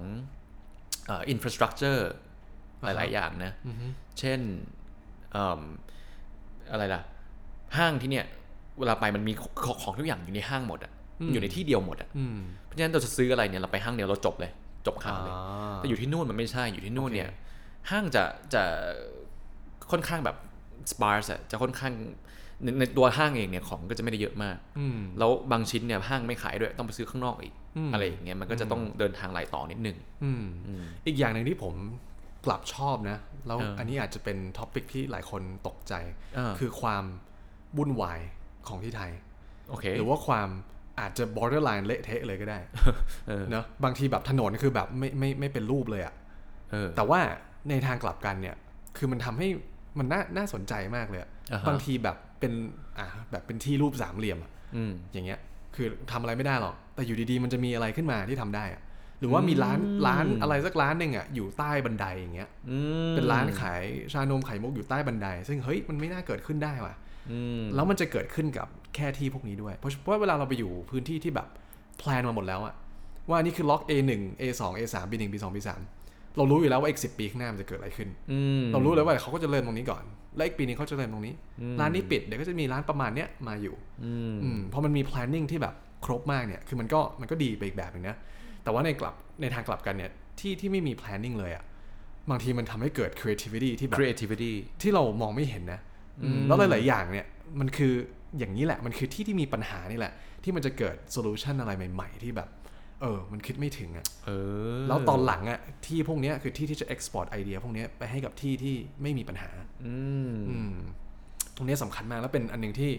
[1.08, 2.02] เอ่อ infrastructure
[2.84, 3.88] หลาย ๆ อย่างนะอือฮึ
[4.20, 4.40] เช่น
[5.34, 5.62] เอิ่ม
[6.72, 7.02] อะไรล่ะ
[7.78, 8.26] ห้างที่เนี่ย
[8.80, 10.92] เวลาไปมันมีของของทุกอย่างอยู่ในห้างหมดอะ
[11.32, 14.52] อยู่ในที่เดียวหมดอะอืมเพราะฉะนั้นเราจะซื้ออะไรเนี่ยเราไปห้างเดียวเราจบเลย
[14.88, 17.30] จบข่าวเลยอ่าแต่อยู่ที่นู่นมันไม่ใช่อยู่ที่นู่นโอเคเนี่ย
[17.90, 18.24] ห้างจะ
[18.54, 18.64] จะ
[19.92, 20.38] ค่อนข้างแบบ
[20.92, 21.94] sparse อะจะค่อนข้าง
[22.64, 31.74] ในในตัวห้างเองเนี่ยของก็จะไม่ได้เยอะมากอืมแล้วบางชิ้นเนี่ยห้างไม่ขายด้วยต้องไปซื้อข้างนอกอีกอืมอะไรอย่างเงี้ยมันก็จะต้องเดินทางหลายต่อนิดนึงอืมอืมอีกอย่างหนึ่งที่ผม
[32.46, 33.18] กลับชอบนะ
[33.48, 35.94] แล้วเอออัอันนี้อาจจะเป็น topic ที่หลายคนตกใจ
[36.38, 37.04] อ่าคือความ
[37.78, 38.20] วุ่นวาย
[38.68, 39.12] ของที่ไทย
[39.70, 40.50] โอเคหรือว่าความ
[41.00, 42.60] อาจจะ borderline เละเทะเลยก็ได้
[43.28, 46.14] เออเนอะบางทีแบบถนนคือแบบไม่ไม่ไม่เป็นรูปเลยอะ
[46.72, 47.20] เออแต่ว่า
[47.70, 48.56] ในทางกลับกันเนี่ย
[48.98, 49.48] คือมันทำให้
[50.00, 52.54] มันน่าน่าสนใจมากเลยอะอ่าฮะบางทีแบบเป็น
[52.98, 55.40] อ่าแบบเป็นที่รูปสามเหลี่ยมอะอืมอย่างเงี้ย
[55.76, 58.82] คือทำอะไรไม่ได้หรอก แต่อยู่ดีๆ มันจะมีอะไรขึ้นมาที่ทำได้อะ
[59.20, 62.78] หรือว่ามีร้านอืมร้านอะไรสักร้านหนึ่งอะอยู่ใต้บันไดอย่างเงี้ยอื
[63.12, 63.84] มเป็นร้านขาย
[64.14, 66.96] ชานมไข่มุกอยู่ใต้บันได ซึ่งเฮ้ยมันไม่น่าเกิดขึ้นได้ว่ะ
[67.32, 71.48] อืมแล้วมันจะเกิดขึ้นกับแค่ที่พวกนี้ด้วย เพราะเพราะว่าเวลาเราไปอยู่พื้นที่ที่แบบ
[72.00, 72.76] แพลนมาหมดแล้วอะ
[73.30, 75.70] ว่าอันนี่คือล็อก A1 A2 A3 B1 B2 B3
[76.38, 80.04] เรารู้อยู่แล้วว่าอีกสิปีข้างหน้ามันจะเกิดอะไรขึ้นอืมเรารู้เลยว่าเขาก็จะเริ่มตรงนี้ก่อน
[80.36, 85.74] และอีกปีนี้เขาจะเริ่มตรงนี้อืมร้านนี้ปิดเดี๋ยวก็จะมีร้านประมาณเนี้ยมาอยู่อืมอืมพอมันมี planning ที่แบบ
[86.06, 88.16] ครบมากเนี่ยคือมันก็มันก็ดีไปอีกแบบหนึงนะ
[88.64, 91.64] แต่ว่าในกลับในทางกลับกันเนี่ยที่ที่ไม่มี planning เลยอะ่ะ
[92.30, 94.52] บางทีมันทำให้เกิด creativity ที่แบบ creativity
[94.82, 95.80] ที่เรามองไม่เห็นนะ
[96.48, 97.26] แล้วหลาย ๆ อย่างเนี่ย
[97.60, 97.94] มันคือ
[98.38, 100.14] อย่างนี้แหละมันคือที่ที่มีปัญหานี่แหละ
[100.44, 102.50] ที่มันจะเกิด solution อะไรใหม่ ๆ ที่แบบ
[103.02, 104.30] เออ มันคิดไม่ถึงอะเอ
[104.82, 109.52] อแล้วตอนหลังอะที่พวกเนี้ยคือที่ที่จะ export idea พวกเนี้ยไปให้กับที่ที่ไม่มีปัญหา
[109.86, 109.96] อื
[110.30, 110.74] มอืม
[111.56, 112.92] ตรงเนี้ยสำคัญมากแล้วเป็นอันหนึ่งที่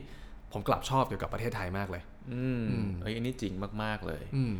[0.52, 2.62] ผมกลับชอบเกี่ยวกับประเทศไทยมากเลย อืม
[3.02, 4.54] เอ้ยอันนี้จริงมาก ๆ เลย อืม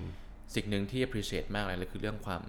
[0.55, 2.43] สิ่งหนึ่งที่ appreciate มากเลยเลยคือเรื่องความ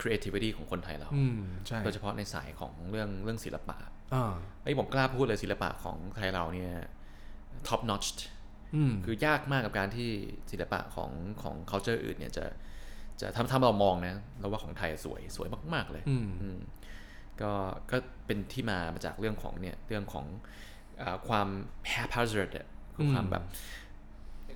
[0.00, 3.76] creativity ของคนไทยเราอืมใช่โดยเฉพาะในสายของเรื่องเรื่องศิลปะ
[4.14, 4.34] อ่า
[4.64, 6.72] ไอ้ยผมกล้าพูดเลยศิลปะของไทยเราเนี่ย
[7.68, 8.28] top notch อืม
[9.04, 10.10] คือยากมากกับการที่
[10.50, 11.10] ศิลปะของ
[11.42, 12.44] ของ culture อื่นเนี่ยจะ
[13.20, 16.58] จะทำทำเรามองนะเราว่าของไทยสวยสวยมาก ๆ เลยอืมอืม
[17.40, 17.52] ก็
[17.90, 17.96] ก็
[18.26, 20.26] เป็นที่มามาจากเรื่องของเนี่ยเรื่องของ
[21.00, 21.48] อาความ
[21.92, 23.44] haphazard อะคือความแบบ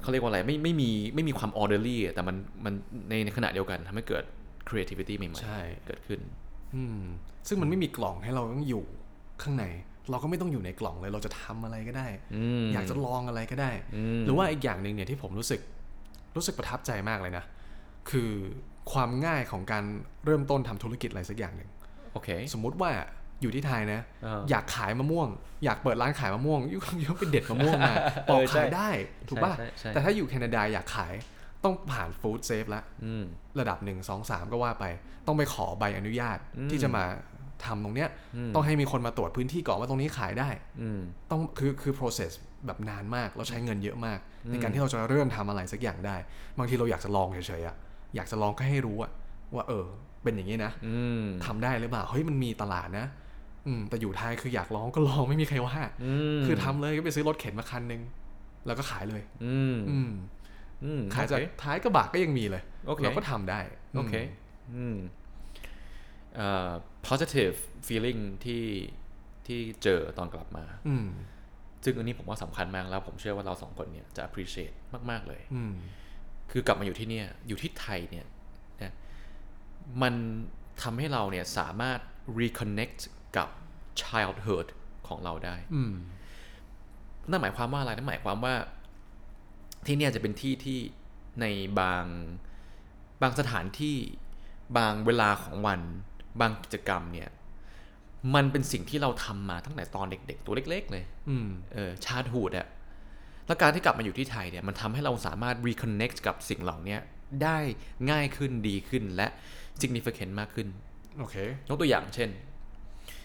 [0.02, 2.74] เขาเรียกว่าอะไรไม่ไม่มีไม่มีความ orderly อะแต่มันมัน
[3.08, 4.24] ในในขณะเดียวกันทำให้เกิด
[4.68, 6.20] creativity ใหม่ใช่ๆเกิดขึ้น
[6.74, 7.00] อืม
[7.48, 8.84] ซึ่งมันไม่มีกล่องให้เราต้องอยู่
[9.42, 9.64] ข้างใน
[10.10, 13.70] เราก็ไม่ต้องอยู่ในกล่องเลย เราจะทำอะไรก็ได้อืมอยากจะลองอะไรก็ได้
[14.24, 15.60] หรือว่าอีกอย่างหนึ่งเนี่ยที่ผมรู้สึก
[16.36, 17.44] รู้สึกประทับใจมากเลยนะ
[18.10, 18.30] คือ
[18.92, 19.84] ความง่ายของการ
[20.24, 21.70] เริ่มต้นทำธุรกิจอะไรสักอย่างหนึ่ง
[22.12, 22.90] โอเค สมมุติว่า
[23.42, 25.28] อยู่ที่ไทยนะเอออยากขายมะม่วง
[25.64, 27.94] อยากเปิดร้านขายมะม่วงยุคยุคไปเด็ดมะม่วงมา
[28.28, 28.88] ปอกเออใช่ขายได้
[29.28, 31.14] ถูกป่ะใช่ใช่แต่ถ้าอยู่แคนาดาอยากขาย
[31.64, 33.24] ต้องผ่านฟู้ดเซฟละอืม
[33.60, 34.84] ระดับหนึ่งสองสามก็ว่าไป
[35.26, 37.04] ต้องไปขอใบอนุญาตอืมที่จะมา
[37.64, 40.48] ทำตรงเนี้ยอืมต้องให้มีคนมาตรวจพื้นที่ก่อนว่าตรงนี้ขายได้
[40.80, 41.00] อืม
[41.30, 42.32] ต้องคือคือ process
[42.66, 44.18] แบบนานมากเราใช้เงินเยอะมาก
[44.50, 46.16] ในการที่เราจะเริ่มทำอะไรสักอย่างได้
[46.58, 47.76] บางทีเราอยากจะลองเฉยๆอะ
[48.16, 49.10] อยากจะลองแค่ให้รู้อะ
[49.54, 49.86] ว่าเออ
[50.22, 53.06] เป็นอย่างนี้นะอืมทำได้หรือเปล่าเฮ้ยมันมีตลาดนะ
[53.66, 55.74] อืมแต่อยู่ไทยคืออยากลองก็ลองไม่มีใครว่า
[56.04, 58.02] อืมคือทำเลยก็ไปซื้อรถเข็นมาคันหนึง
[58.66, 60.10] แล้วก็ขายเลย อืมอืม
[60.84, 63.60] อืมขายจากโอเคท้ายกระบะก็ยังมีเลยโอเคเราก็ทำได้
[63.96, 64.14] โอเค
[64.76, 65.23] อืมเอ่อ
[67.08, 67.56] positive
[67.86, 68.64] feeling ที่
[69.46, 71.06] ที่เจอตอนกลับมาอืม
[71.84, 74.76] ซึ่งอันนี้ผมว่าสำคัญมากแล้ว ผมเชื่อว่าเราสองคนเนี่ยจะ appreciate
[75.10, 75.72] มาก ๆ เลยอืม
[76.50, 78.26] คือกลับมาอยู่ที่เนี่ยอยู่ที่ไทยเนี่ย
[78.82, 78.92] นะ
[80.02, 80.14] มัน
[80.82, 81.98] ทำให้เราเนี่ยสามารถ
[82.40, 83.00] reconnect
[83.36, 83.48] กับ
[84.02, 84.66] childhood
[85.08, 85.94] ของเราได้อืม
[87.30, 88.54] นั่นหมายความว่าอะไรนั่นหมายความว่า
[89.86, 90.78] ที่เนี่ยจะเป็นที่ที่
[91.40, 91.46] ใน
[91.80, 92.04] บาง
[93.22, 93.96] บางสถานที่
[94.76, 95.80] บางเวลาของวัน
[96.40, 97.28] บางกิจกรรมเนี่ย
[98.34, 102.66] มันเป็นสิ่งที่เราทำมาตั้งแต่ตอนเด็ก ๆ ตัวเล็ก ๆ เลย อืมเออชาติหูดอะ
[103.46, 106.96] แล้วการที่กลับมาอยู่ที่ไทยเนี่ยมันทำให้เราสามารถ reconnect กับสิ่งเหล่านี้
[107.42, 107.58] ได้
[108.10, 109.26] ง่ายขึ้นดีขึ้นและ
[109.80, 110.68] significant มากขึ้น
[111.18, 111.36] โอเค
[111.68, 112.30] ยกตัวอย่างเช่น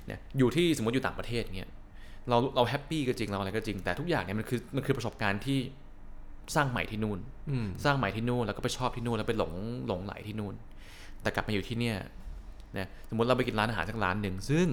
[0.06, 1.72] เนี่ยอยู่ที่สมมติอยู่ต่างประเทศเนี่ย
[2.30, 5.60] เราเราแฮปปี้ก็จริงเราอะไรก็จริงแต่ทุกอย่างเนี่ยมันคือมันคือประสบการณ์ที่
[6.56, 7.20] สร้างใหม่ที่นู่น
[7.52, 9.54] อืมสร้างใหม่ที่นู่นแล้วก็ไปชอบที่นู่นแล้วไปหลง
[9.88, 10.54] หลงไหลที่นู่น
[11.22, 11.98] แต่กลับมาอยู่ที่เนี่ย
[12.78, 14.66] นะสมมติเราไปกินร้านอาหารสักร้านหนึ่งซึ่ง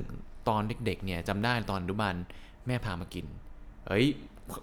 [0.49, 2.15] ตอนเด็กๆเนี่ยจำได้ตอนอนุบาล
[2.67, 3.27] แม่พามากิน
[3.87, 4.07] เฮ้ย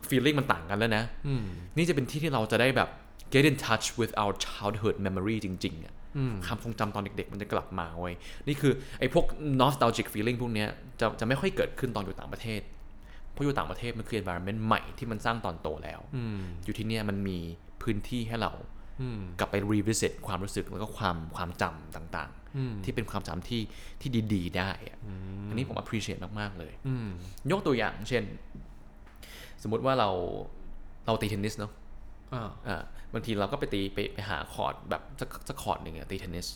[0.09, 1.43] ฟีลลิ่งมันต่างกันแล้วนะอืม
[1.77, 2.89] นี่จะเป็นที่ที่เราจะได้แบบ
[3.33, 8.13] get in touch with our childhood memory จริงๆอะอืมความทรงจำตอนเด็กๆ มันจะกลับมาเว้ย
[8.47, 9.25] นี่คือไอ้พวก
[9.61, 10.69] nostalgic feeling พวกเนี้ย
[10.99, 12.61] จะจะไม่ค่อยเกิดขึ้นตอนอยู่ต่างประเทศ
[13.31, 17.37] เพราะอยู่ต่างประเทศมันคือ environment ใหม่ที่มันสร้างตอนโตแล้วอืมอยู่ที่เนี่ยมันมี
[17.83, 18.51] พื้นที่ให้เรา
[19.01, 22.42] อืมกลับไป revisit ความรู้สึกแล้วก็ความความจำต่างอืมๆ
[22.83, 23.61] ที่เป็นความจำที่
[24.01, 24.97] ที่ดีๆ ได้อะ
[25.49, 27.07] อันนี้ผม appreciate มาก ๆ เลยอืม
[27.51, 28.23] ยกตัวอย่างเช่น
[29.63, 30.09] สมมุติว่าเรา
[31.05, 31.71] เราตีเทนนิสเนาะ
[32.33, 32.83] อ่าอ่า
[33.13, 36.47] บางทีเราก็ไปตีไปไปหาคอร์ตแบบสักสักคอร์ตหนึ่งอะตีเทนนิส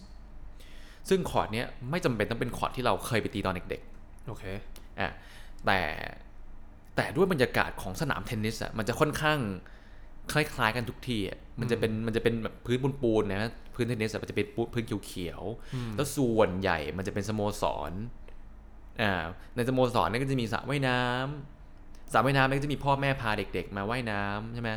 [1.10, 3.82] ซึ่งคอร์ตเนี้ยไม่จำเป็นต้องเป็นคอร์ตที่เราเคยไปตีตอนเด็ก
[4.28, 5.10] โอเคๆอะ
[5.66, 5.80] แต่
[6.96, 9.40] แต่ด้วยบรรยากาศของสนามเทนนิสอะมันจะค่อนข้าง
[10.32, 17.92] คล้ายๆกันทุกที่อะมันจะเป็นมันจะเป็นแบบพื้นปูนๆนะพื้นเทนนิสอะมันจะเป็นปูนพื้นเขียวๆแล้วส่วนใหญ่มันจะเป็นสโมสร
[19.02, 19.24] อ่า
[19.56, 24.72] ในสโมสรเนี่ยก็จะมีสระว่ายน้ำสระว่ายน้ำเนี่ยก็จะมีพ่อแม่พาเด็ก ๆ มาว่ายน้ำใช่ไหม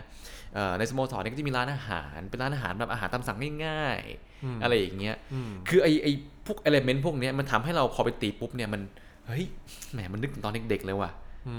[0.55, 6.07] เอ่อในสโมสรเนี่ยก็จะมีร้านอาหาร เป็นร้านอาหารแบบอาหารตามสั่งง่ายๆอะไรอย่างเงี้ยอืมคือไอไอ
[6.47, 8.81] พวกเอลเมนต์พวกเนี้ยมันทำให้เราพอไปตีปุ๊บเนี่ยมัน
[9.27, 9.45] เฮ้ย
[9.93, 11.11] แหมมันนึกถึงตอนเด็กๆเลยว่ะ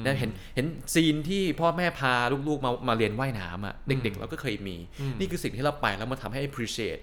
[0.04, 2.14] แล้วเห็นเห็นซีนที่พ่อแม่พา
[2.48, 4.78] ลูกๆมามาเรียนว่ายน้ำอะเด็กๆเราก็เคยมี
[5.20, 7.02] นี่คือสิ่งที่เราไปแล้วมันทำให้ appreciate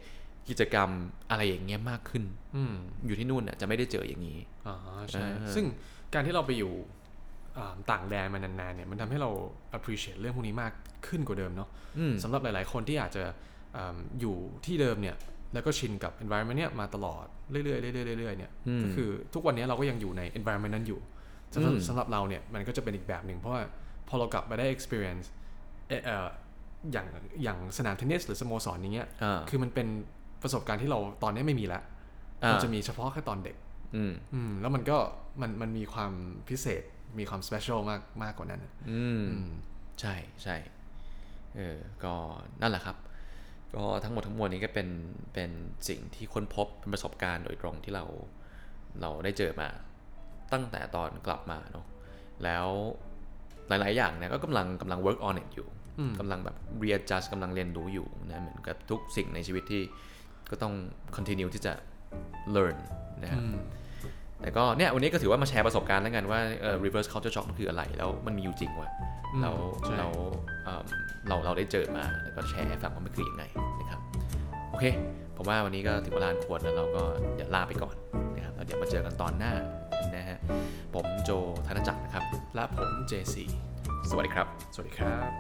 [0.49, 0.89] กิจกรรม
[1.31, 2.25] อะไรอย่างเงี้ยมากขึ้น
[2.57, 2.75] อืม
[3.07, 4.77] อยู่ที่นู่นน่ะจะไม่ได้เจออย่างนี้อ่า
[5.11, 5.65] ใช่อ่าซึ่ง
[6.15, 6.73] การที่เราไปอยู่
[7.59, 9.31] อ่าต่างแดนมานานๆเนี่ยมันทำให้เรา
[9.77, 10.73] appreciate เรื่องพวกนี้มาก
[11.07, 11.69] ขึ้นกว่าเดิมเนาะ
[11.99, 13.23] อืมสำหรับหลายๆคนที่อาจจะ
[13.77, 15.17] อ่าอยู่ที่เดิมเนี่ย
[15.55, 21.01] แล้วก็ชินกับ environment เนี่ยมาตลอดเรื่อยๆเรื่อยๆเรื่อยๆเนี่ยอืมก็คือทุกวันนี้เราก็ยังอยู่ใน environment นั้นอยู่
[21.55, 23.63] สำหรับอืมสำหรับเราเนี่ยมันก็จะเป็นอีกแบบหนึ่งเพราะว่า
[24.09, 25.27] พอเรากลับมาได้ experience
[25.89, 26.29] เอ่อเอ่อ
[26.93, 27.07] อย่าง
[27.43, 29.89] อย่างสนามเทนนิสหรือสโมสรอย่างเงี้ยอ่าคือมันเป็น
[30.43, 31.83] ประสบการณ์ที่เราตอนนี้ไม่มีแล้ว
[32.45, 33.57] อ่ามันจะมีเฉพาะแค่ตอนเด็ก
[33.97, 34.99] อืมอืมแล้วมันก็
[35.41, 36.13] มันมันมีความ
[36.49, 36.83] พิเศษ
[37.19, 39.47] มีความสเปเชียลมากมากกว่านั้น อืม
[40.01, 40.57] ใช่ใช่
[41.57, 42.15] เออก็
[42.61, 42.97] นั่นแหละครับ
[43.77, 44.89] ก็ทั้งหมดทั้งมวลนี้ก็เป็น
[45.35, 45.51] เป็น
[45.89, 48.05] สิ่งที่ค้นพบเป็นประสบการณ์โดยตรงที่เรา
[49.01, 49.69] เราได้เจอมา
[50.53, 51.87] ตั้งแต่ตอนกลับมาเนาะ
[52.45, 52.67] แล้ว
[53.69, 55.69] หลาย ๆ อย่างเนี่ยก็กำลังกำลัง work on it อยู่
[56.21, 59.83] กำลังแบบ readjust กำลังเรียนรู้อยู่นะเหมือนกับทุกสิ่งในชีวิตที่
[60.51, 60.75] ก็ต้อง
[61.17, 61.73] continue ที่จะ
[62.55, 62.77] learn
[63.23, 63.43] นะครับ
[64.43, 68.91] แต่ก็เนี่ยวันนี้ก็ถือว่ามาแชร์ประสบการณ์แล้วกันว่าเอ่อ reverse culture shock มันคืออะไร แล้วมันมีอยู่จริงว่ะ
[69.33, 69.53] อืมเรา
[69.85, 70.09] ใช่เรา
[70.65, 70.85] เอิ่ม
[71.29, 73.45] เราเราได้เจอมาแล้วก็แชร์ให้ฟังว่ามันคือยังไง
[73.81, 74.01] นะครับ
[74.71, 74.85] โอเค
[75.41, 77.03] ผมว่าวันนี้ก็ถึงเวลาควรแล้วเราก็
[77.37, 77.95] อย่าลาไปก่อน
[78.37, 79.53] นะครับแล้วเดี๋ยวมาเจอกันตอนหน้า
[80.17, 80.39] นะฮะ
[80.95, 81.31] ผมโจ
[81.67, 82.25] ธนจักรนะครับ
[82.55, 83.37] และผม JC
[84.11, 85.31] สวัสดีครับ สวัสดีครับ